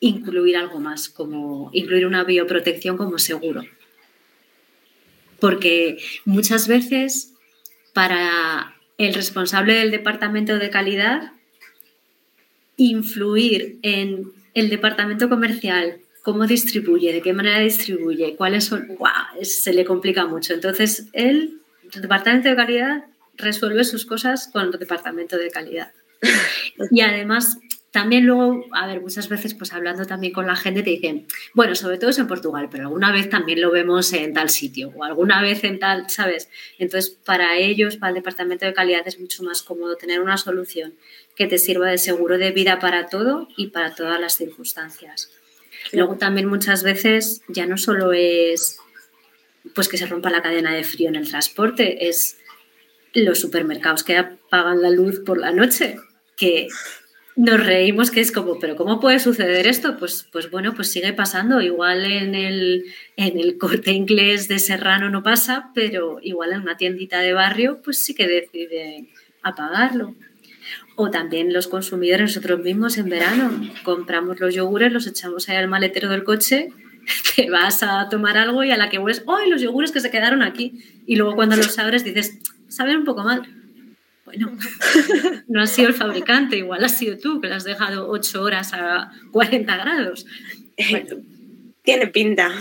[0.00, 3.62] incluir algo más, como incluir una bioprotección como seguro
[5.40, 7.32] porque muchas veces
[7.92, 11.32] para el responsable del departamento de calidad
[12.76, 18.88] influir en el departamento comercial, cómo distribuye, de qué manera distribuye, cuáles son,
[19.42, 20.54] se le complica mucho.
[20.54, 21.60] Entonces, el
[21.94, 23.04] departamento de calidad,
[23.36, 25.92] resuelve sus cosas con el departamento de calidad.
[26.90, 27.58] Y además,
[27.96, 31.74] también luego, a ver, muchas veces pues hablando también con la gente te dicen, bueno,
[31.74, 35.02] sobre todo es en Portugal, pero alguna vez también lo vemos en tal sitio o
[35.02, 36.50] alguna vez en tal, ¿sabes?
[36.78, 40.92] Entonces, para ellos, para el departamento de calidad es mucho más cómodo tener una solución
[41.36, 45.30] que te sirva de seguro de vida para todo y para todas las circunstancias.
[45.90, 48.78] Luego también muchas veces ya no solo es
[49.74, 52.36] pues que se rompa la cadena de frío en el transporte, es
[53.14, 55.96] los supermercados que apagan la luz por la noche,
[56.36, 56.68] que
[57.36, 59.98] nos reímos que es como, pero ¿cómo puede suceder esto?
[59.98, 61.60] Pues, pues bueno, pues sigue pasando.
[61.60, 66.78] Igual en el, en el corte inglés de Serrano no pasa, pero igual en una
[66.78, 69.10] tiendita de barrio, pues sí que deciden
[69.42, 70.14] apagarlo.
[70.96, 75.68] O también los consumidores nosotros mismos en verano compramos los yogures, los echamos ahí al
[75.68, 76.72] maletero del coche,
[77.36, 80.10] te vas a tomar algo y a la que hueles, ¡ay, los yogures que se
[80.10, 81.02] quedaron aquí!
[81.06, 83.46] Y luego cuando los abres dices, saben un poco mal
[84.26, 84.58] bueno,
[85.48, 88.72] no ha sido el fabricante, igual has sido tú que le has dejado 8 horas
[88.74, 90.26] a 40 grados.
[91.82, 92.52] Tiene pinta.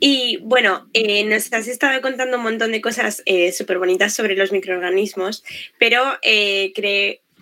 [0.00, 4.34] Y bueno, eh, nos has estado contando un montón de cosas eh, súper bonitas sobre
[4.34, 5.44] los microorganismos,
[5.78, 6.72] pero eh,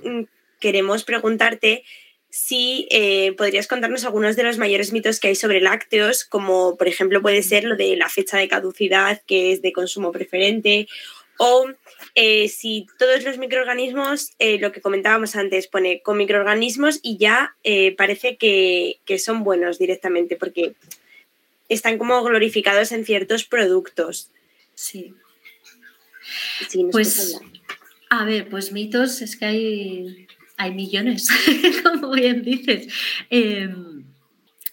[0.04, 0.24] mm,
[0.60, 1.84] queremos preguntarte
[2.28, 2.86] si
[3.38, 7.42] podrías contarnos algunos de los mayores mitos que hay sobre lácteos, como por ejemplo puede
[7.42, 10.88] ser lo de la fecha de caducidad, que es de consumo preferente,
[11.38, 11.70] o
[12.14, 17.56] eh, si todos los microorganismos, eh, lo que comentábamos antes, pone con microorganismos y ya
[17.64, 20.74] eh, parece que, son buenos directamente, porque
[21.68, 24.30] están como glorificados en ciertos productos.
[24.74, 25.14] Sí.
[26.92, 27.40] pues,
[28.10, 31.28] a ver, pues mitos es que hay, hay millones,
[31.82, 32.92] como bien dices.
[33.30, 34.04] Em,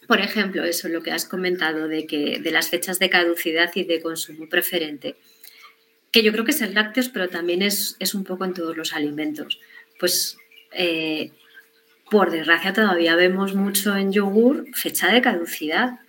[0.08, 3.84] por ejemplo, eso, lo que has comentado de, que, de las fechas de caducidad y
[3.84, 5.16] de consumo preferente
[6.16, 8.94] que yo creo que es en lácteos, pero también es, un poco en todos los
[8.94, 9.60] alimentos.
[10.00, 10.38] Pues
[10.72, 11.32] eh,
[12.10, 16.00] por desgracia todavía vemos mucho en yogur fecha de caducidad.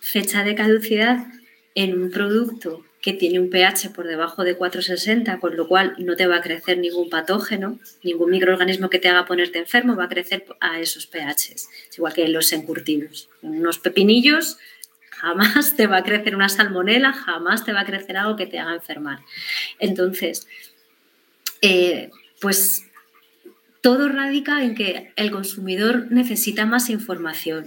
[0.00, 1.28] Fecha de caducidad
[1.74, 6.14] en un producto que tiene un pH por debajo de 4,60, con lo cual no
[6.14, 10.08] te va a crecer ningún patógeno, ningún microorganismo que te haga ponerte enfermo va a
[10.10, 13.30] crecer a esos pHs, igual que los encurtidos.
[13.40, 14.58] Unos pepinillos
[15.20, 18.58] Jamás te va a crecer una salmonela, jamás te va a crecer algo que te
[18.58, 19.18] haga enfermar.
[19.78, 20.46] Entonces,
[21.60, 22.84] eh, pues
[23.80, 27.66] todo radica en que el consumidor necesita más información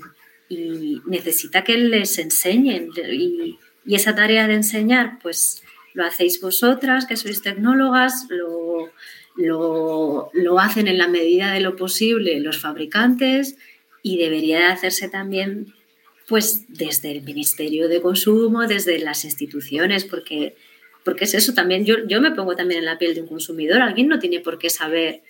[0.50, 2.90] y necesita que les enseñen.
[3.12, 5.64] Y, esa tarea de enseñar, pues
[5.96, 8.92] lo hacéis vosotras, que sois tecnólogas, lo,
[9.36, 13.58] lo, hacen en la medida de lo posible los fabricantes
[14.04, 15.74] y debería de hacerse también
[16.28, 20.56] pues desde el Ministerio de Consumo, desde las instituciones, porque,
[21.04, 23.82] porque es eso también, yo, yo me pongo también en la piel de un consumidor,
[23.82, 25.22] alguien no tiene por qué saber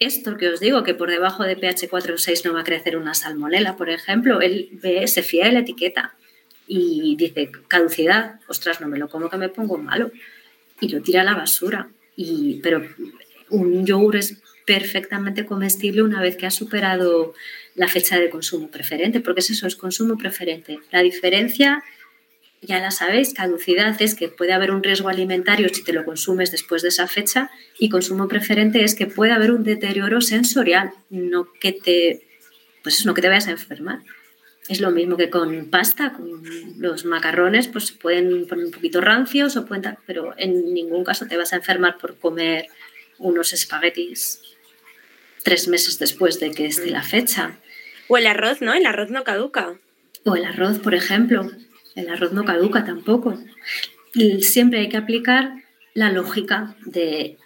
[0.00, 2.64] esto que os digo, que por debajo de pH 4 o 6 no va a
[2.64, 6.14] crecer una salmonela, por ejemplo, él ve, se fía de la etiqueta
[6.66, 10.12] y dice caducidad, ostras, no me lo como que me pongo malo
[10.80, 11.88] y lo tira a la basura.
[12.14, 12.86] Y, pero
[13.50, 17.34] un yogur es perfectamente comestible una vez que ha superado
[17.78, 20.80] la fecha de consumo preferente, porque es eso, es consumo preferente.
[20.90, 21.84] La diferencia,
[22.60, 26.50] ya la sabéis, caducidad es que puede haber un riesgo alimentario si te lo consumes
[26.50, 31.48] después de esa fecha y consumo preferente es que puede haber un deterioro sensorial, no
[31.60, 32.26] que te,
[32.82, 34.00] pues no que te vayas a enfermar.
[34.68, 36.42] Es lo mismo que con pasta, con
[36.78, 41.26] los macarrones, pues se pueden poner un poquito rancios, o pueden, pero en ningún caso
[41.26, 42.66] te vas a enfermar por comer
[43.18, 44.40] unos espaguetis
[45.44, 47.58] tres meses después de que esté la fecha.
[48.08, 48.74] O el arroz, ¿no?
[48.74, 49.78] El arroz no caduca.
[50.24, 51.50] O el arroz, por ejemplo.
[51.94, 53.38] El arroz no caduca tampoco.
[54.40, 55.52] siempre hay que aplicar
[55.94, 57.36] la lógica de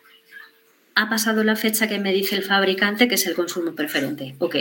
[0.94, 4.34] ha pasado la fecha que me dice el fabricante que es el consumo preferente.
[4.38, 4.56] Ok,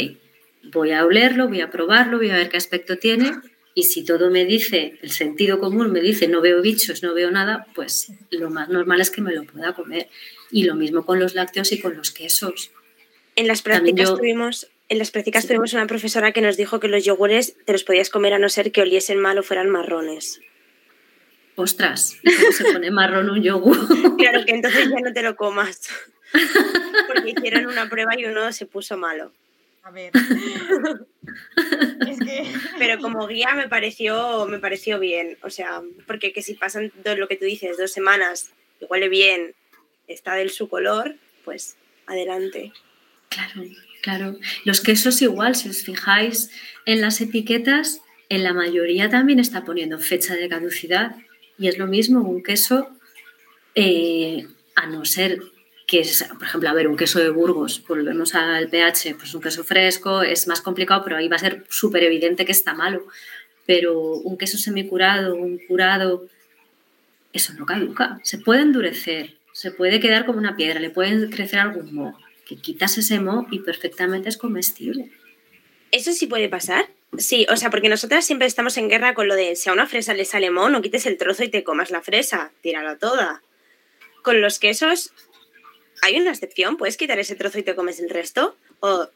[0.72, 3.34] voy a olerlo, voy a probarlo, voy a ver qué aspecto tiene
[3.74, 7.32] y si todo me dice, el sentido común me dice no veo bichos, no veo
[7.32, 10.08] nada, pues lo más normal es que me lo pueda comer.
[10.52, 12.72] Y lo mismo con los lácteos y con los quesos.
[13.36, 17.06] En las prácticas tuvimos en las prácticas tuvimos una profesora que nos dijo que los
[17.06, 20.42] yogures te los podías comer a no ser que oliesen mal o fueran marrones.
[21.56, 23.78] Ostras, ¿cómo se pone marrón un yogur?
[24.18, 25.88] Claro que entonces ya no te lo comas.
[27.08, 29.32] Porque hicieron una prueba y uno se puso malo.
[29.84, 30.12] A ver.
[32.10, 32.54] es que...
[32.78, 35.38] Pero como guía me pareció, me pareció bien.
[35.42, 39.56] O sea, porque que si pasan lo que tú dices, dos semanas, y huele bien,
[40.08, 41.16] está del su color,
[41.46, 41.78] pues
[42.08, 42.74] adelante.
[43.30, 43.64] Claro,
[44.02, 44.38] claro.
[44.66, 46.50] Los quesos igual, si os fijáis
[46.86, 51.16] en las etiquetas, en la mayoría también está poniendo fecha de caducidad.
[51.58, 52.90] Y es lo mismo, un queso,
[53.76, 55.42] eh, a no ser
[55.92, 59.42] que es, por ejemplo, a ver, un queso de Burgos, volvemos al pH, pues un
[59.42, 63.06] queso fresco es más complicado, pero ahí va a ser súper evidente que está malo.
[63.66, 66.30] Pero un queso semicurado, un curado,
[67.34, 68.22] eso no caduca.
[68.24, 72.18] Se puede endurecer, se puede quedar como una piedra, le puede crecer algún moho,
[72.52, 75.10] que quitas ese moho y perfectamente es comestible.
[75.92, 76.90] ¿Eso sí puede pasar?
[77.18, 79.88] Sí, o sea, porque nosotras siempre estamos en guerra con lo de si a una
[79.88, 83.42] fresa le sale moho, no quites el trozo y te comas la fresa, tírala toda.
[84.22, 85.14] Con los quesos,
[86.02, 86.76] ¿hay una excepción?
[86.76, 88.58] ¿Puedes quitar ese trozo y te comes el resto?
[88.82, 89.08] O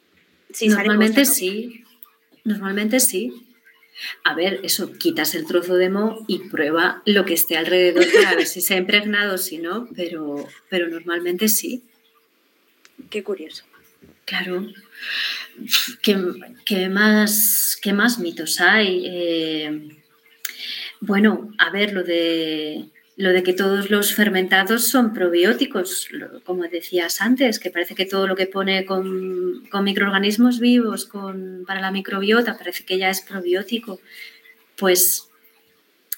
[0.54, 1.84] si Normalmente sí.
[2.46, 3.34] Normalmente sí.
[4.24, 8.36] A ver, eso, quitas el trozo de moho y prueba lo que esté alrededor para
[8.36, 11.84] ver si se ha impregnado o si no, pero, pero normalmente sí.
[13.10, 13.64] Qué curioso.
[14.26, 14.68] Claro.
[16.02, 19.06] ¿Qué, más, qué más mitos hay?
[19.08, 20.02] Eh,
[21.00, 22.86] bueno, a ver, lo de,
[23.18, 26.10] lo de que todos los fermentados son probióticos,
[26.44, 31.82] como decías antes, que parece que todo lo que pone con, microorganismos vivos con, para
[31.82, 34.00] la microbiota parece que ya es probiótico.
[34.76, 35.30] Pues,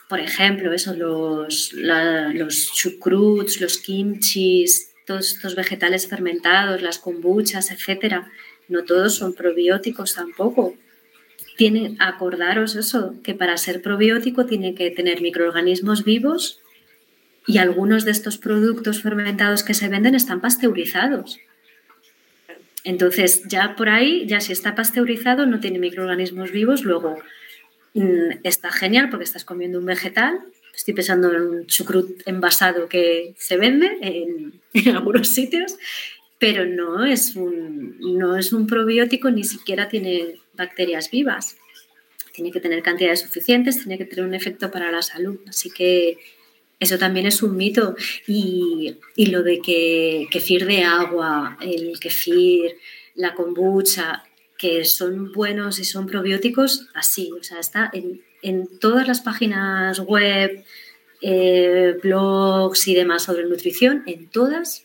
[0.07, 8.29] por ejemplo, eso, los, los chucruts, los kimchis, todos estos vegetales fermentados, las kombuchas, etcétera,
[8.67, 10.75] no todos son probióticos tampoco.
[11.55, 16.59] Tiene, acordaros eso, que para ser probiótico tiene que tener microorganismos vivos
[17.47, 21.39] y algunos de estos productos fermentados que se venden están pasteurizados.
[22.83, 27.17] Entonces, ya por ahí, ya si está pasteurizado, no tiene microorganismos vivos, luego
[27.93, 30.41] mm, está genial porque estás comiendo un vegetal.
[30.77, 35.75] Estoy pensando en un chucrut envasado que se vende en, en algunos sitios
[36.39, 41.57] pero no es un, no es un probiótico, ni siquiera tiene bacterias vivas.
[42.33, 45.39] Tiene que tener cantidades suficientes, tiene que tener un efecto para la salud.
[45.47, 46.19] Así que
[46.79, 47.95] eso también es un mito.
[48.27, 52.77] Y, lo de que kefir de agua, el kefir,
[53.15, 54.23] la kombucha,
[54.59, 57.31] que son buenos y son probióticos, así.
[57.31, 58.21] O sea, está en,
[58.79, 60.63] todas las páginas web,
[61.21, 64.83] eh, blogs y demás sobre nutrición, en todas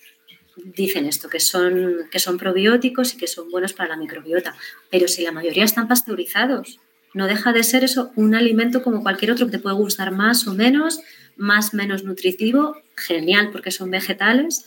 [0.56, 4.54] dicen esto, que son, que son probióticos y que son buenos para la microbiota.
[4.90, 6.78] Pero si la mayoría están pasteurizados,
[7.14, 10.46] no deja de ser eso un alimento como cualquier otro que te puede gustar más
[10.46, 11.00] o menos,
[11.36, 14.64] más menos nutritivo, genial porque son vegetales,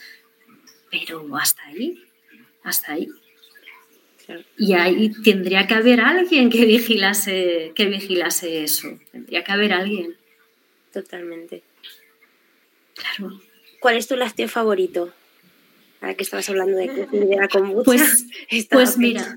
[0.92, 2.04] pero hasta ahí,
[2.64, 3.10] hasta ahí.
[4.58, 9.00] Y ahí tendría que haber alguien que vigilase, que vigilase eso.
[9.12, 10.16] Tendría que haber alguien.
[10.92, 11.64] Totalmente.
[12.94, 13.40] Claro.
[13.80, 15.14] ¿Cuál es tu lácteo favorito?
[16.14, 17.84] que estabas hablando de, de la kombucha.
[17.84, 18.28] Pues,
[18.70, 19.36] pues mira,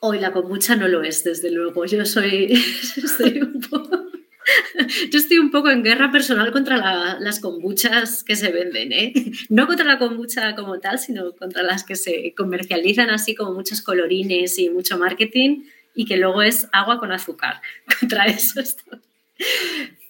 [0.00, 1.84] hoy la kombucha no lo es, desde luego.
[1.86, 2.52] Yo soy,
[3.42, 4.06] un poco...
[5.10, 9.12] Yo estoy un poco en guerra personal contra las kombuchas que se venden, ¿eh?
[9.48, 13.82] No contra la kombucha como tal, sino contra las que se comercializan así como muchos
[13.82, 15.64] colorines y mucho marketing
[15.94, 17.60] y que luego es agua con azúcar.
[18.00, 19.00] Contra eso estoy.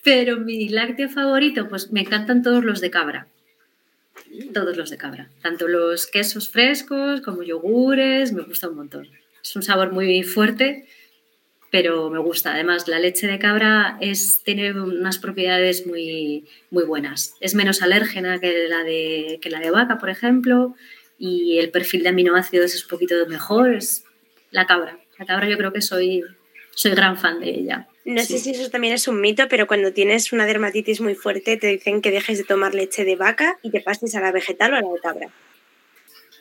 [0.02, 3.26] Pero mi lácteo favorito, pues me encantan todos los de cabra
[4.52, 9.08] todos los de cabra, tanto los quesos frescos como yogures, me gusta un montón.
[9.42, 10.86] Es un sabor muy fuerte,
[11.70, 12.52] pero me gusta.
[12.52, 17.34] Además, la leche de cabra es, tiene unas propiedades muy, muy buenas.
[17.40, 20.74] Es menos alérgena que la, de, que la de vaca, por ejemplo,
[21.18, 23.74] y el perfil de aminoácidos es un poquito mejor.
[23.74, 24.04] Es
[24.50, 24.98] la cabra.
[25.18, 26.24] La cabra yo creo que soy,
[26.74, 27.86] soy gran fan de ella.
[28.04, 31.56] No sé si eso también es un mito, pero cuando tienes una dermatitis muy fuerte
[31.56, 34.72] te dicen que dejes de tomar leche de vaca y te pases a la vegetal
[34.72, 35.28] o a la de cabra.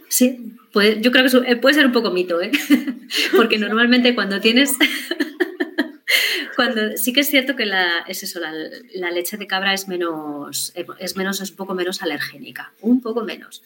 [0.10, 2.52] Sí, yo creo que eh, puede ser un poco mito, ¿eh?
[3.36, 4.74] porque normalmente cuando tienes...
[6.56, 8.52] cuando sí que es cierto que la, es eso, la,
[8.96, 13.24] la, leche de cabra es menos, es menos, es un poco menos alergénica, un poco
[13.24, 13.64] menos.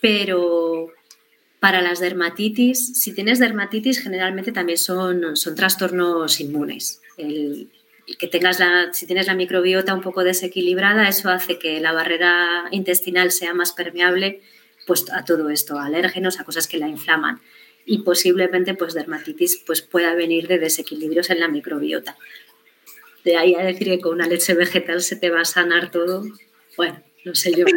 [0.00, 0.92] Pero
[1.58, 7.00] para las dermatitis, si tienes dermatitis, generalmente también son, son trastornos inmunes.
[7.16, 7.70] El,
[8.18, 12.66] que tengas la, si tienes la microbiota un poco desequilibrada, eso hace que la barrera
[12.70, 14.42] intestinal sea más permeable
[14.86, 17.40] pues, a todo esto, a alérgenos, a cosas que la inflaman.
[17.84, 22.16] Y posiblemente pues, dermatitis pues, pueda venir de desequilibrios en la microbiota.
[23.24, 26.24] De ahí a decir que con una leche vegetal se te va a sanar todo,
[26.76, 27.66] bueno, no sé yo.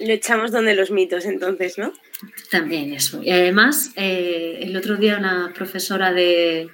[0.00, 1.92] Lo echamos donde los mitos, entonces, ¿no?
[2.50, 3.22] También eso.
[3.22, 6.68] Y además, eh, el otro día una profesora de,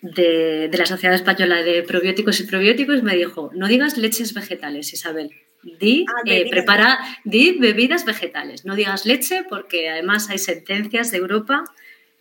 [0.00, 5.30] de, la Sociedad Española de Probióticos y Probióticos me dijo, no digas leches vegetales, Isabel,
[5.62, 8.64] Di, Ah, eh, bebidas prepara, di bebidas vegetales.
[8.64, 11.64] No digas leche porque además hay sentencias de Europa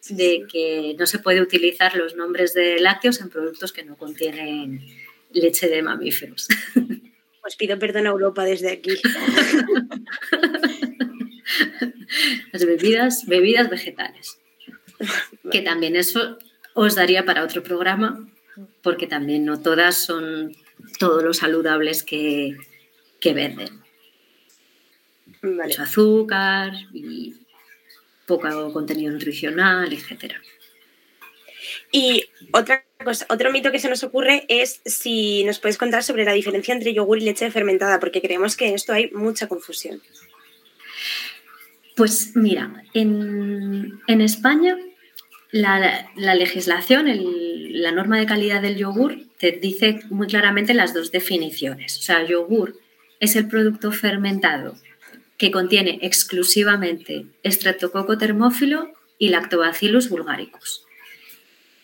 [0.10, 4.82] de que no se puede utilizar los nombres de lácteos en productos que no contienen
[5.32, 6.48] leche de mamíferos.
[7.42, 8.92] Pues pido perdón a Europa desde aquí.
[12.52, 14.40] Las bebidas, bebidas vegetales.
[15.52, 16.38] Que también eso
[16.76, 18.30] os daría para otro programa,
[18.84, 20.56] porque también no todas son
[21.00, 22.58] todos los saludables que,
[23.22, 23.82] que venden.
[25.42, 25.64] Vale.
[25.68, 27.36] Mucho azúcar y
[28.26, 30.42] poco contenido nutricional, etcétera.
[31.92, 36.26] Y otra cosa, otro mito que se nos ocurre es si nos puedes contar sobre
[36.26, 40.02] la diferencia entre yogur y leche fermentada, porque creemos que en esto hay mucha confusión.
[41.96, 44.78] Pues mira, en, en España
[45.52, 50.94] la, la legislación, el- la norma de calidad del yogur, te dice muy claramente las
[50.94, 51.98] dos definiciones.
[51.98, 52.80] O sea, yogur
[53.22, 54.76] es el producto fermentado
[55.38, 60.86] que contiene exclusivamente estreptococo termófilo y lactobacillus bulgaricus.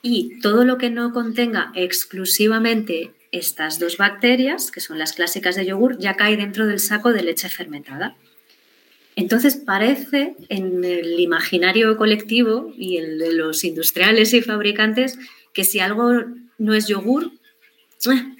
[0.01, 5.65] Y todo lo que no contenga exclusivamente estas dos bacterias, que son las clásicas de
[5.65, 8.15] yogur, ya cae dentro del saco de leche fermentada.
[9.15, 15.17] Entonces parece en el imaginario colectivo y el de los industriales y fabricantes
[15.53, 16.25] que si algo
[16.57, 17.31] no es yogur,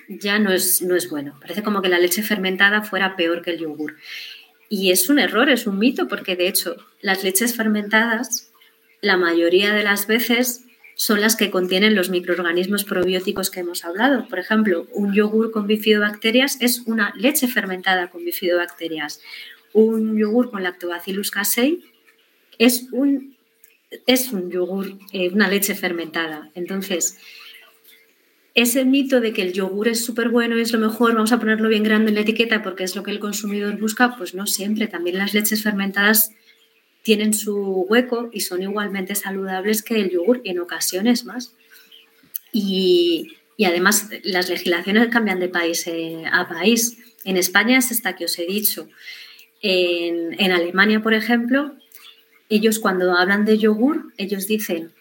[0.08, 1.38] ya no es, no es bueno.
[1.40, 3.96] Parece como que la leche fermentada fuera peor que el yogur.
[4.70, 8.52] Y es un error, es un mito, porque de hecho las leches fermentadas,
[9.02, 10.64] la mayoría de las veces
[10.96, 14.28] son las que contienen los microorganismos probióticos que hemos hablado.
[14.28, 19.22] Por ejemplo, un yogur con bifidobacterias es una leche fermentada con bifidobacterias.
[19.74, 21.84] Un yogur con lactobacillus casei
[22.58, 23.38] es un,
[24.08, 26.50] es un yogur, eh, una leche fermentada.
[26.56, 27.20] Entonces,
[28.58, 31.70] ese mito de que el yogur es súper bueno, es lo mejor, vamos a ponerlo
[31.70, 34.88] bien grande en la etiqueta porque es lo que el consumidor busca, pues no siempre.
[34.88, 36.32] También las leches fermentadas
[37.04, 41.54] tienen su hueco y son igualmente saludables que el yogur y en ocasiones más.
[42.52, 46.98] Y, y además las legislaciones cambian de país eh, a país.
[47.26, 48.90] En España es esta que os he dicho.
[49.62, 51.76] En Alemania, por ejemplo,
[52.50, 54.94] ellos cuando hablan de yogur, ellos dicen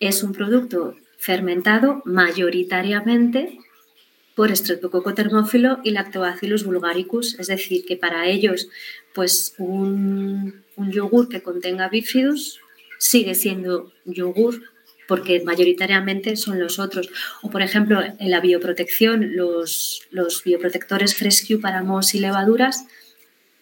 [0.00, 3.58] es un producto fermentado mayoritariamente
[4.34, 8.68] por Streptococcus termófilo y Lactobacillus bulgaricus, es decir, que para ellos
[9.14, 12.60] pues un, yogur que contenga bifidus
[12.98, 14.64] sigue siendo yogur
[15.08, 17.08] porque mayoritariamente son los otros.
[17.42, 22.84] O, por ejemplo, en la bioprotección, los, los bioprotectores Frescue para mohos y levaduras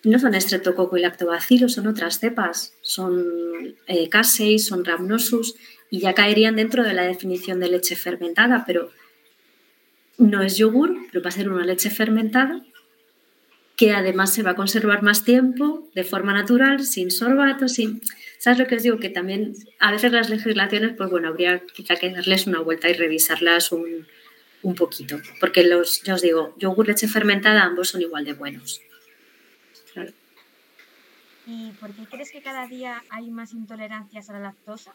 [0.04, 5.54] no son Streptococcus y Lactobacillus, son otras cepas, son eh, Casei, son Rhamnosus
[5.90, 8.90] y ya caerían dentro de la definición de leche fermentada, pero
[10.18, 12.62] no es yogur, pero va a ser una leche fermentada
[13.76, 18.00] que además se va a conservar más tiempo de forma natural, sin sorbato, sin...
[18.38, 18.98] ¿Sabes lo que os digo?
[18.98, 22.94] Que también a veces las legislaciones, pues bueno, habría quizá que darles una vuelta y
[22.94, 24.06] revisarlas un,
[24.62, 28.80] un poquito, porque los, ya os digo, yogur, leche fermentada, ambos son igual de buenos.
[31.46, 34.94] ¿Y por qué crees que cada día hay más intolerancias a la lactosa?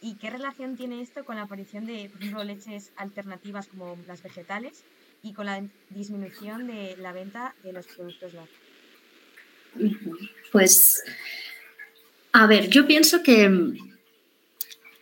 [0.00, 4.22] ¿Y qué relación tiene esto con la aparición de, por ejemplo, leches alternativas como las
[4.22, 4.84] vegetales
[5.22, 8.64] y con la disminución de la venta de los productos lácteos?
[10.52, 11.02] Pues,
[12.32, 13.48] a ver, yo pienso que,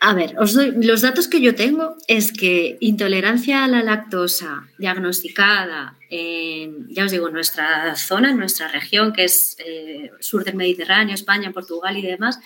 [0.04, 4.66] a ver, os doy, los datos que yo tengo es que intolerancia a la lactosa
[4.76, 10.56] diagnosticada en, ya os digo, nuestra zona, en nuestra región, que es eh, sur del
[10.56, 12.40] Mediterráneo, España, Portugal y demás,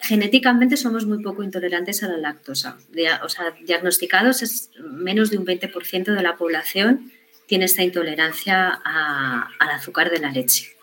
[0.00, 2.76] genéticamente somos muy poco intolerantes a la lactosa.
[3.24, 7.10] O sea, diagnosticados es menos de un 20% de la población
[7.46, 10.76] tiene esta intolerancia al azúcar de la leche.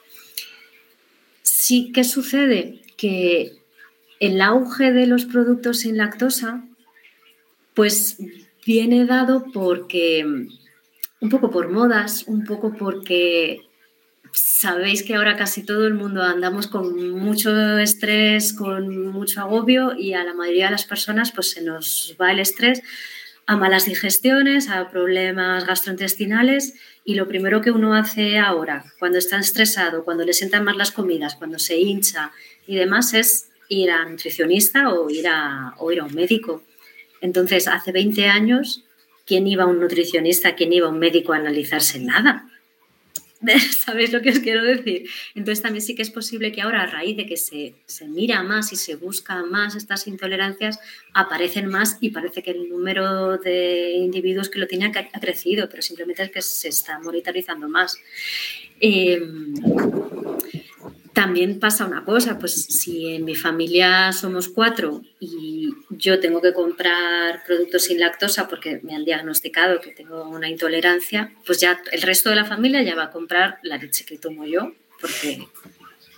[1.44, 3.62] Sí que sucede que
[4.20, 6.64] el auge de los productos sin lactosa,
[7.74, 8.18] pues
[8.66, 10.47] viene dado porque
[11.20, 13.61] un poco por modas, un poco porque
[14.34, 20.14] sabéis que ahora casi todo el mundo andamos con mucho estrés, con mucho agobio y
[20.14, 22.82] a la mayoría de las personas pues se nos va el estrés
[23.45, 26.74] a malas digestiones, a problemas gastrointestinales
[27.05, 30.91] y lo primero que uno hace ahora, cuando está estresado, cuando le sientan mal las
[30.91, 32.32] comidas, cuando se hincha
[32.66, 36.64] y demás, es ir a nutricionista o ir a, o ir a un médico.
[37.22, 38.84] Entonces, hace 20 años,
[39.26, 42.00] ¿quién iba a un nutricionista, quién iba a un médico a analizarse?
[42.00, 42.50] Nada.
[43.78, 45.10] ¿Sabéis lo que os quiero decir?
[45.36, 48.42] Entonces también sí que es posible que ahora a raíz de que se, se, mira
[48.44, 50.80] más y se busca más estas intolerancias,
[51.14, 55.82] aparecen más y parece que el número de individuos que lo tienen ha crecido, pero
[55.82, 57.98] simplemente es que se está monitorizando más.
[58.80, 59.22] Eh,
[61.14, 66.53] también pasa una cosa, pues si en mi familia somos cuatro y yo tengo que
[66.53, 72.01] comprar productos sin lactosa porque me han diagnosticado que tengo una intolerancia, pues ya el
[72.01, 75.47] resto de la familia ya va a comprar la leche que tomo yo porque,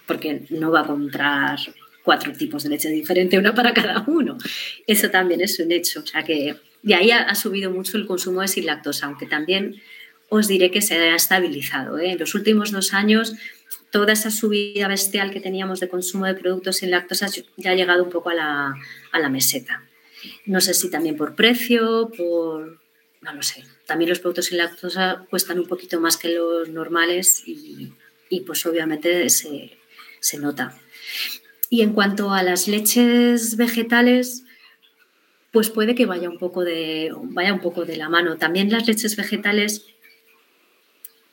[0.06, 1.58] porque no va a comprar
[2.04, 4.38] cuatro tipos de leche diferente, una para cada uno.
[4.86, 6.02] Eso también es un hecho.
[6.02, 9.82] O sea que de ahí ha, subido mucho el consumo de sin lactosa, aunque también
[10.30, 11.98] os diré que se ha estabilizado.
[11.98, 12.12] ¿eh?
[12.12, 13.34] En los últimos dos años
[13.96, 18.04] toda esa subida bestial que teníamos de consumo de productos sin lactosa ya ha llegado
[18.04, 19.86] un poco a la, meseta.
[20.46, 22.82] No sé si también por precio, por...
[23.22, 23.64] no lo sé.
[23.86, 27.94] También los productos sin lactosa cuestan un poquito más que los normales y,
[28.46, 29.78] pues obviamente se,
[30.20, 30.78] se nota.
[31.70, 34.44] Y en cuanto a las leches vegetales,
[35.54, 38.36] pues puede que vaya un poco de, vaya un poco de la mano.
[38.36, 39.86] También las leches vegetales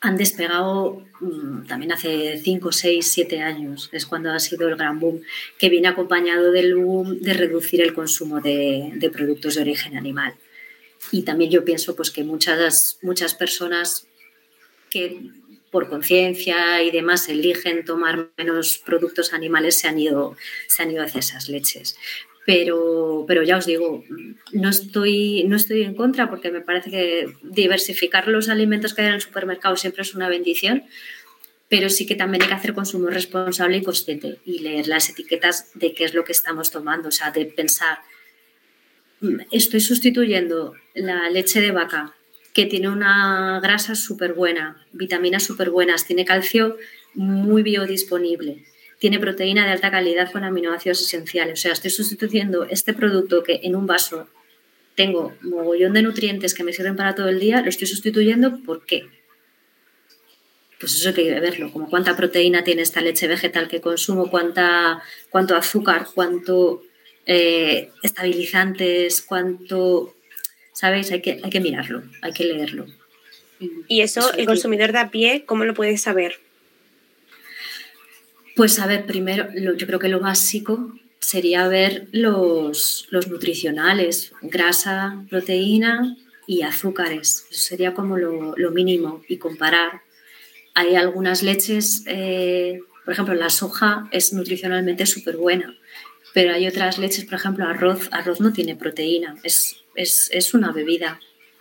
[0.03, 4.99] han despegado mm, también hace 5, 6, 7 años, es cuando ha sido el gran
[4.99, 5.21] boom,
[5.57, 10.35] que viene acompañado del boom de reducir el consumo de, productos de origen animal.
[11.13, 14.05] Y también yo pienso pues, que muchas, muchas personas
[14.89, 15.21] que
[15.71, 20.35] por conciencia y demás eligen tomar menos productos animales se han ido,
[20.67, 21.95] se han ido hacia esas leches.
[22.45, 24.03] Pero, pero ya os digo,
[24.51, 29.07] no estoy, no estoy en contra porque me parece que diversificar los alimentos que hay
[29.07, 30.83] en el supermercado siempre es una bendición,
[31.69, 35.71] pero sí que también hay que hacer consumo responsable y consciente y leer las etiquetas
[35.73, 37.99] de qué es lo que estamos tomando, o sea, de pensar,
[39.21, 42.13] mm, estoy sustituyendo la leche de vaca
[42.53, 46.77] que tiene una grasa súper buena, vitaminas súper buenas, tiene calcio
[47.15, 48.65] muy biodisponible
[49.03, 51.59] tiene proteína de alta calidad con aminoácidos esenciales.
[51.59, 54.29] O sea, estoy sustituyendo este producto que en un vaso
[54.95, 58.85] tengo mogollón de nutrientes que me sirven para todo el día, lo estoy sustituyendo ¿por
[58.85, 59.09] qué?
[60.79, 65.03] Pues eso hay que verlo, como cuánta proteína tiene esta leche vegetal que consumo, cuánta,
[65.29, 66.83] cuánto azúcar, cuánto
[67.25, 70.15] eh, estabilizantes, cuánto...
[70.71, 71.11] ¿Sabéis?
[71.11, 72.85] Hay que, hay que mirarlo, hay que leerlo.
[73.89, 76.39] Y eso, el consumidor de a pie, ¿cómo lo puede saber?
[78.55, 86.15] Pues a ver, primero, yo creo que lo básico sería ver los, nutricionales, grasa, proteína
[86.45, 87.47] y azúcares.
[87.49, 90.01] Sería como lo, mínimo y comparar.
[90.75, 95.75] Hay algunas leches, eh, por ejemplo, la soja es nutricionalmente súper buena,
[96.33, 98.09] pero hay otras leches, por ejemplo, arroz.
[98.11, 101.19] Arroz no tiene proteína, es, es una bebida.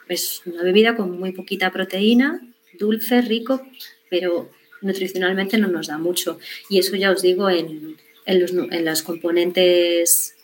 [0.09, 2.43] Es una bebida con muy poquita proteína,
[2.79, 3.67] dulce, rico,
[4.11, 4.51] pero
[4.83, 6.39] nutricionalmente no nos da mucho.
[6.69, 10.35] Y eso ya os digo en, los, componentes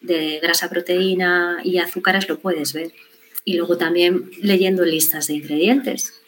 [0.00, 2.92] de grasa, proteína y azúcares lo puedes ver.
[3.44, 6.20] Y luego también leyendo listas de ingredientes.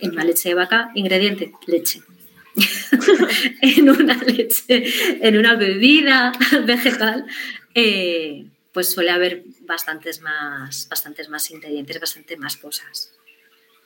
[0.00, 2.02] En una leche de vaca, ingrediente, leche.
[3.62, 4.84] en una leche,
[5.20, 6.32] en una bebida
[6.66, 7.26] vegetal,
[7.74, 13.12] eh, pues suele haber bastantes más, bastantes más ingredientes, bastante más cosas.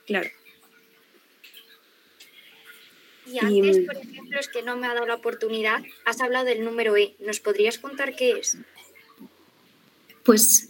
[0.05, 0.29] Claro.
[3.25, 6.63] Y antes, por ejemplo, es que no me ha dado la oportunidad, has hablado del
[6.63, 7.15] número E.
[7.19, 8.57] ¿Nos podrías contar qué es?
[10.23, 10.69] Pues,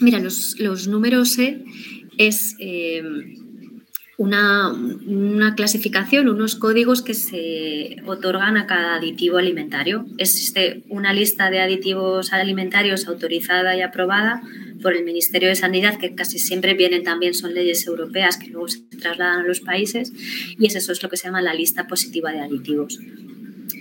[0.00, 1.64] mira, los, números E
[2.18, 3.02] es eh,
[4.22, 10.06] una, una, clasificación, unos códigos que se otorgan a cada aditivo alimentario.
[10.16, 14.40] Existe una lista de aditivos alimentarios autorizada y aprobada
[14.80, 18.68] por el Ministerio de Sanidad, que casi siempre vienen también, son leyes europeas que luego
[18.68, 20.12] se trasladan a los países,
[20.56, 23.00] y es eso es lo que se llama la lista positiva de aditivos.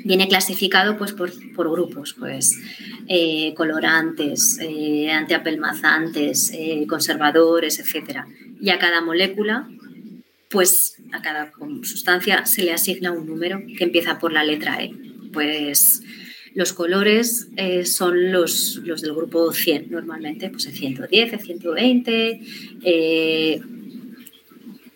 [0.04, 2.60] Viene clasificado pues, por, grupos, pues,
[3.08, 8.22] eh, colorantes, eh, antiapelmazantes, eh, conservadores, etc.
[8.60, 9.70] Y a cada molécula,
[10.52, 11.52] pues a cada
[11.84, 14.93] sustancia se le asigna un número que empieza por la letra E.
[15.32, 16.04] Pues
[16.54, 22.41] los colores eh, son los, los, del grupo 100 normalmente, pues el 110, el 120.
[22.84, 23.62] Eh,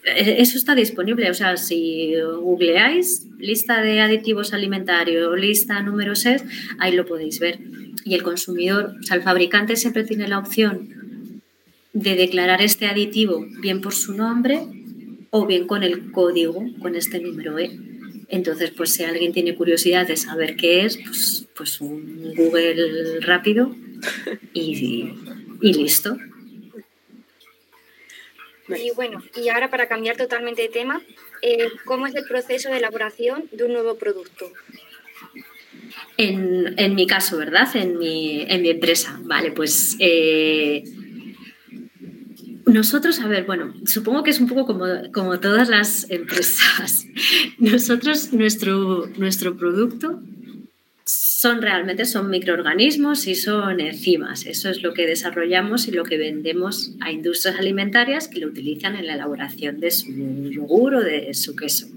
[0.03, 6.43] eso está disponible, o sea, si googleáis lista de aditivos alimentarios, lista número 6,
[6.79, 7.59] ahí lo podéis ver.
[8.03, 11.41] Y el consumidor, o sea, el fabricante siempre tiene la opción
[11.93, 14.67] de declarar este aditivo bien por su nombre
[15.37, 17.77] o bien con el código, con este número E.
[18.29, 23.75] Entonces, pues si alguien tiene curiosidad de saber qué es, pues, pues un Google rápido
[24.53, 25.11] y,
[25.59, 26.15] listo.
[28.69, 31.01] Y bueno, y ahora para cambiar totalmente de tema,
[31.41, 34.49] eh, ¿cómo es el proceso de elaboración de un nuevo producto?
[36.15, 37.75] En, mi caso, ¿verdad?
[37.75, 39.19] En mi, empresa.
[39.23, 40.81] Vale, pues eh,
[42.65, 47.05] nosotros, a ver, bueno, supongo que es un poco como, como todas las empresas.
[47.59, 50.21] Nosotros, nuestro, nuestro producto
[51.05, 54.47] son realmente son microorganismos y son enzimas.
[54.47, 58.95] Eso es lo que desarrollamos y lo que vendemos a industrias alimentarias que lo utilizan
[58.95, 61.87] en la elaboración de su yogur o de su queso.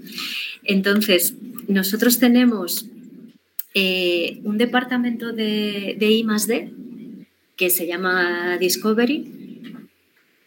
[0.63, 1.33] Entonces,
[1.67, 2.85] nosotros tenemos
[3.73, 6.71] eh, un departamento de, de I +D
[7.55, 9.38] que se llama Discovery,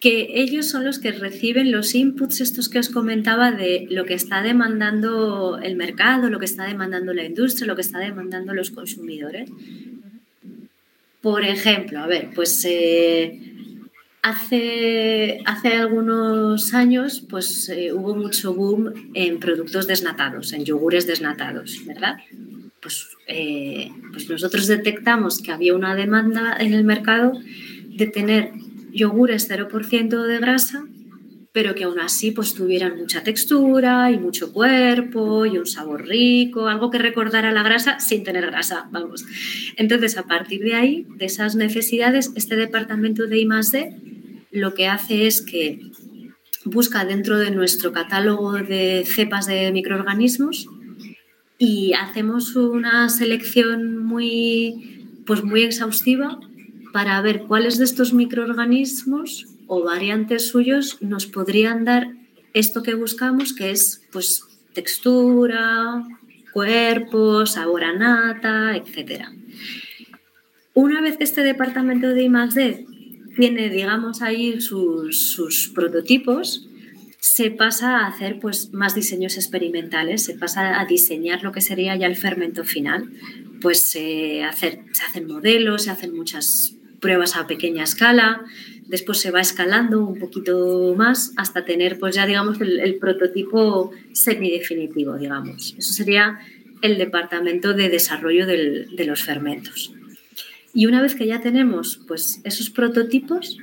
[0.03, 4.15] que ellos son los que reciben los inputs estos que os comentaba de lo que
[4.15, 8.73] está demandando el mercado, lo que está demandando la industria, lo que está demandando los
[8.73, 9.49] consumidores.
[11.21, 13.39] Por ejemplo, a ver, pues eh,
[14.23, 21.81] hace, hace algunos años pues, eh, hubo mucho boom en productos desnatados, en yogures desnatados,
[21.87, 22.17] ¿verdad?
[22.81, 27.39] Pues, eh, pues nosotros detectamos que había una demanda en el mercado
[27.87, 28.51] de tener
[28.93, 30.85] yogures 0% de grasa,
[31.53, 36.69] pero que aún así pues tuvieran mucha textura y mucho cuerpo y un sabor rico,
[36.69, 39.25] algo que recordara la grasa sin tener grasa, vamos.
[39.77, 43.97] Entonces, a partir de ahí, de esas necesidades, este departamento de I+D
[44.51, 45.81] lo que hace es que
[46.65, 50.69] busca dentro de nuestro catálogo de cepas de microorganismos
[51.59, 56.39] y hacemos una selección muy pues muy exhaustiva
[56.93, 62.13] para ver cuáles de estos microorganismos o variantes suyos nos podrían dar
[62.53, 66.05] esto que buscamos, que es pues textura,
[66.53, 69.27] cuerpo, sabor a nata, etc.
[70.75, 72.87] Una vez que este departamento de I+.D.
[73.37, 76.69] tiene, digamos, ahí sus, sus, prototipos,
[77.21, 81.97] se pasa a hacer pues, más diseños experimentales, se pasa a diseñar lo que sería
[81.97, 83.11] ya el fermento final.
[83.61, 88.43] Pues eh, se hacen modelos, se hacen muchas pruebas a pequeña escala,
[88.87, 95.19] después se va escalando un poquito más hasta tener pues ya digamos el, prototipo semidefinitivo,
[95.19, 95.75] digamos.
[95.77, 96.39] Eso sería
[96.81, 99.93] el departamento de desarrollo de los fermentos.
[100.73, 103.59] Y una vez que ya tenemos pues esos prototipos,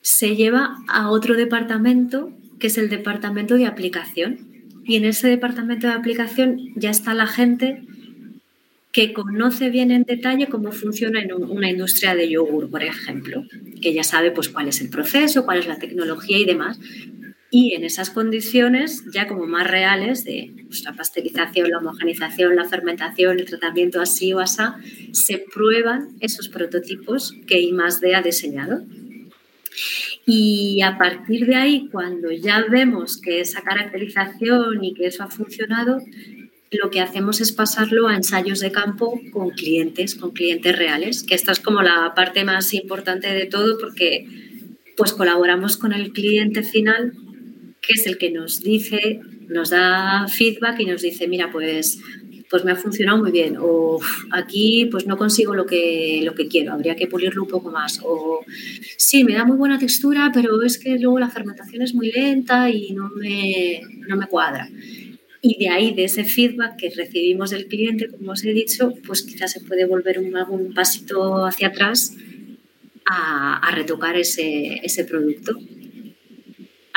[0.00, 2.30] se lleva a otro departamento
[2.60, 4.38] que es el departamento de aplicación.
[4.84, 7.82] Y en ese departamento de aplicación ya está la gente
[8.94, 13.44] que conoce bien en detalle cómo funciona en una industria de yogur, por ejemplo,
[13.82, 16.78] que ya sabe pues, cuál es el proceso, cuál es la tecnología y demás.
[17.50, 22.68] Y en esas condiciones ya como más reales de pues, la pasteurización, la homogenización, la
[22.68, 24.76] fermentación, el tratamiento así o asá,
[25.10, 28.84] se prueban esos prototipos que I+D ha diseñado.
[30.24, 35.28] Y a partir de ahí, cuando ya vemos que esa caracterización y que eso ha
[35.28, 35.98] funcionado,
[36.82, 41.34] lo que hacemos es pasarlo a ensayos de campo con clientes, con clientes reales, que
[41.34, 44.26] esta es como la parte más importante de todo porque
[44.96, 47.14] pues colaboramos con el cliente final,
[47.80, 51.98] que es el que nos dice, nos da feedback y nos dice, mira, pues
[52.54, 53.98] pues me ha funcionado muy bien o
[54.30, 58.00] aquí pues no consigo lo que, lo que quiero, habría que pulirlo un poco más
[58.04, 58.44] o
[58.96, 62.70] sí, me da muy buena textura, pero es que luego la fermentación es muy lenta
[62.70, 64.68] y no me, no me cuadra.
[65.46, 69.20] Y de ahí, de ese feedback que recibimos del cliente, como os he dicho, pues
[69.20, 72.16] quizás se puede volver un, algún pasito hacia atrás
[73.04, 75.58] a, retocar ese, ese, producto.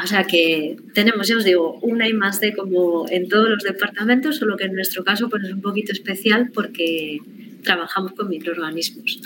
[0.01, 3.63] O sea que tenemos, ya os digo, una y más de como en todos los
[3.63, 7.19] departamentos, solo que en nuestro caso pues es un poquito especial porque
[7.63, 9.19] trabajamos con microorganismos.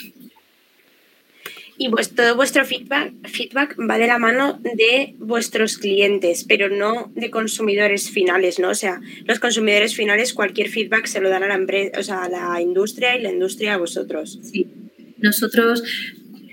[1.83, 7.11] Y pues todo vuestro feedback, feedback va de la mano de vuestros clientes, pero no
[7.15, 8.69] de consumidores finales, ¿no?
[8.69, 12.25] O sea, los consumidores finales cualquier feedback se lo dan a la empresa, o sea,
[12.25, 14.37] a la industria y la industria a vosotros.
[14.43, 14.67] Sí.
[15.17, 15.81] Nosotros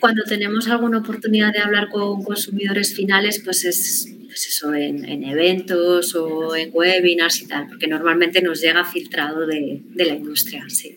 [0.00, 6.14] cuando tenemos alguna oportunidad de hablar con consumidores finales, pues es pues eso, en, eventos
[6.14, 10.96] o en webinars y tal, porque normalmente nos llega filtrado de, de la industria, sí.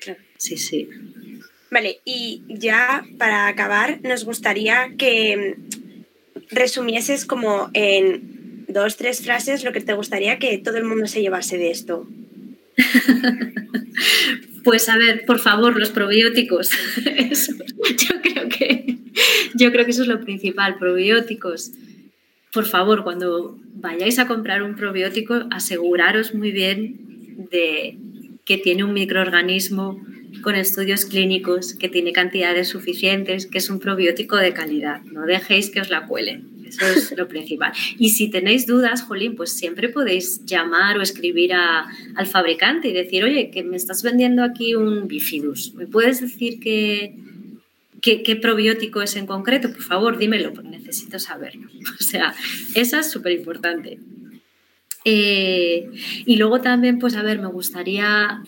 [0.00, 0.18] Claro.
[0.38, 0.88] Sí, sí.
[1.74, 5.56] Vale, y ya para acabar, nos gustaría que
[6.48, 11.20] resumieses como en dos, tres frases lo que te gustaría que todo el mundo se
[11.20, 12.06] llevase de esto.
[14.64, 16.70] Pues a ver, por favor, los probióticos.
[17.04, 18.96] yo, creo que,
[19.54, 21.72] yo creo que eso es lo principal, probióticos.
[22.50, 26.96] Por favor, cuando vayáis a comprar un probiótico, aseguraros muy bien
[27.50, 27.98] de
[28.44, 30.00] que tiene un microorganismo
[30.42, 35.02] con estudios clínicos, que tiene cantidades suficientes, que es un probiótico de calidad.
[35.04, 36.54] No dejéis que os la cuelen.
[36.66, 37.72] Eso es lo principal.
[37.98, 43.24] Y si tenéis dudas, Jolín, pues siempre podéis llamar o escribir al fabricante y decir,
[43.24, 45.74] oye, que me estás vendiendo aquí un bifidus.
[45.74, 47.14] ¿Me puedes decir qué,
[48.00, 49.72] qué, probiótico es en concreto?
[49.72, 51.68] Por favor, dímelo, porque necesito saberlo.
[52.00, 52.34] O sea,
[52.74, 53.98] eso es súper importante.
[55.04, 55.90] Eh,
[56.24, 58.42] y luego también, pues a ver, me gustaría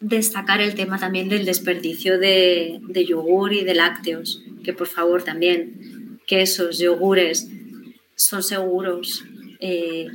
[0.00, 6.20] destacar el tema también del desperdicio de, yogur y de lácteos, que por favor también,
[6.26, 7.48] que esos yogures
[8.14, 9.24] son seguros,
[9.60, 10.08] eh,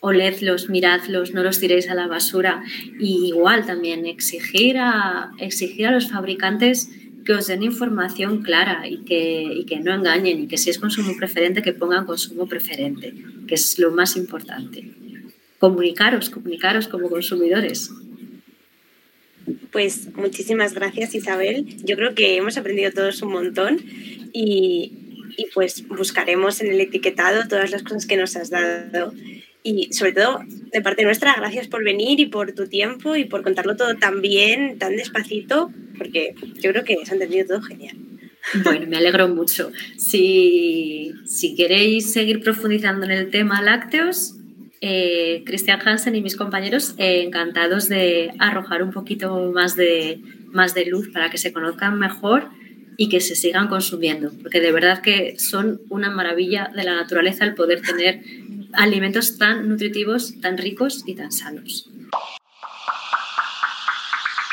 [0.00, 2.62] oledlos, miradlos, no los tiréis a la basura.
[2.98, 6.90] Y igual también exigir a, exigir a los fabricantes
[7.26, 10.78] que os den información clara y que, y que no engañen y que si es
[10.78, 13.12] consumo preferente, que pongan consumo preferente,
[13.46, 14.94] que es lo más importante.
[15.58, 17.90] Comunicaros, comunicaros como consumidores.
[19.72, 21.66] Pues muchísimas gracias Isabel.
[21.84, 23.80] Yo creo que hemos aprendido todos un montón
[24.32, 24.92] y,
[25.52, 29.12] pues buscaremos en el etiquetado todas las cosas que nos has dado.
[29.66, 30.38] Y sobre todo,
[30.72, 34.22] de parte nuestra, gracias por venir y por tu tiempo y por contarlo todo tan
[34.22, 37.96] bien, tan despacito, porque yo creo que se ha entendido todo genial.
[38.62, 39.72] Bueno, me alegro mucho.
[39.96, 44.36] Si, si queréis seguir profundizando en el tema lácteos,
[44.80, 50.20] eh, Christian Hansen y mis compañeros eh, encantados de arrojar un poquito más de,
[50.52, 52.50] más de luz para que se conozcan mejor
[52.96, 57.44] y que se sigan consumiendo, porque de verdad que son una maravilla de la naturaleza
[57.44, 58.22] el poder tener
[58.72, 61.88] alimentos tan nutritivos, tan ricos y tan sanos.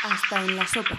[0.02, 0.98] Hasta en la sopa.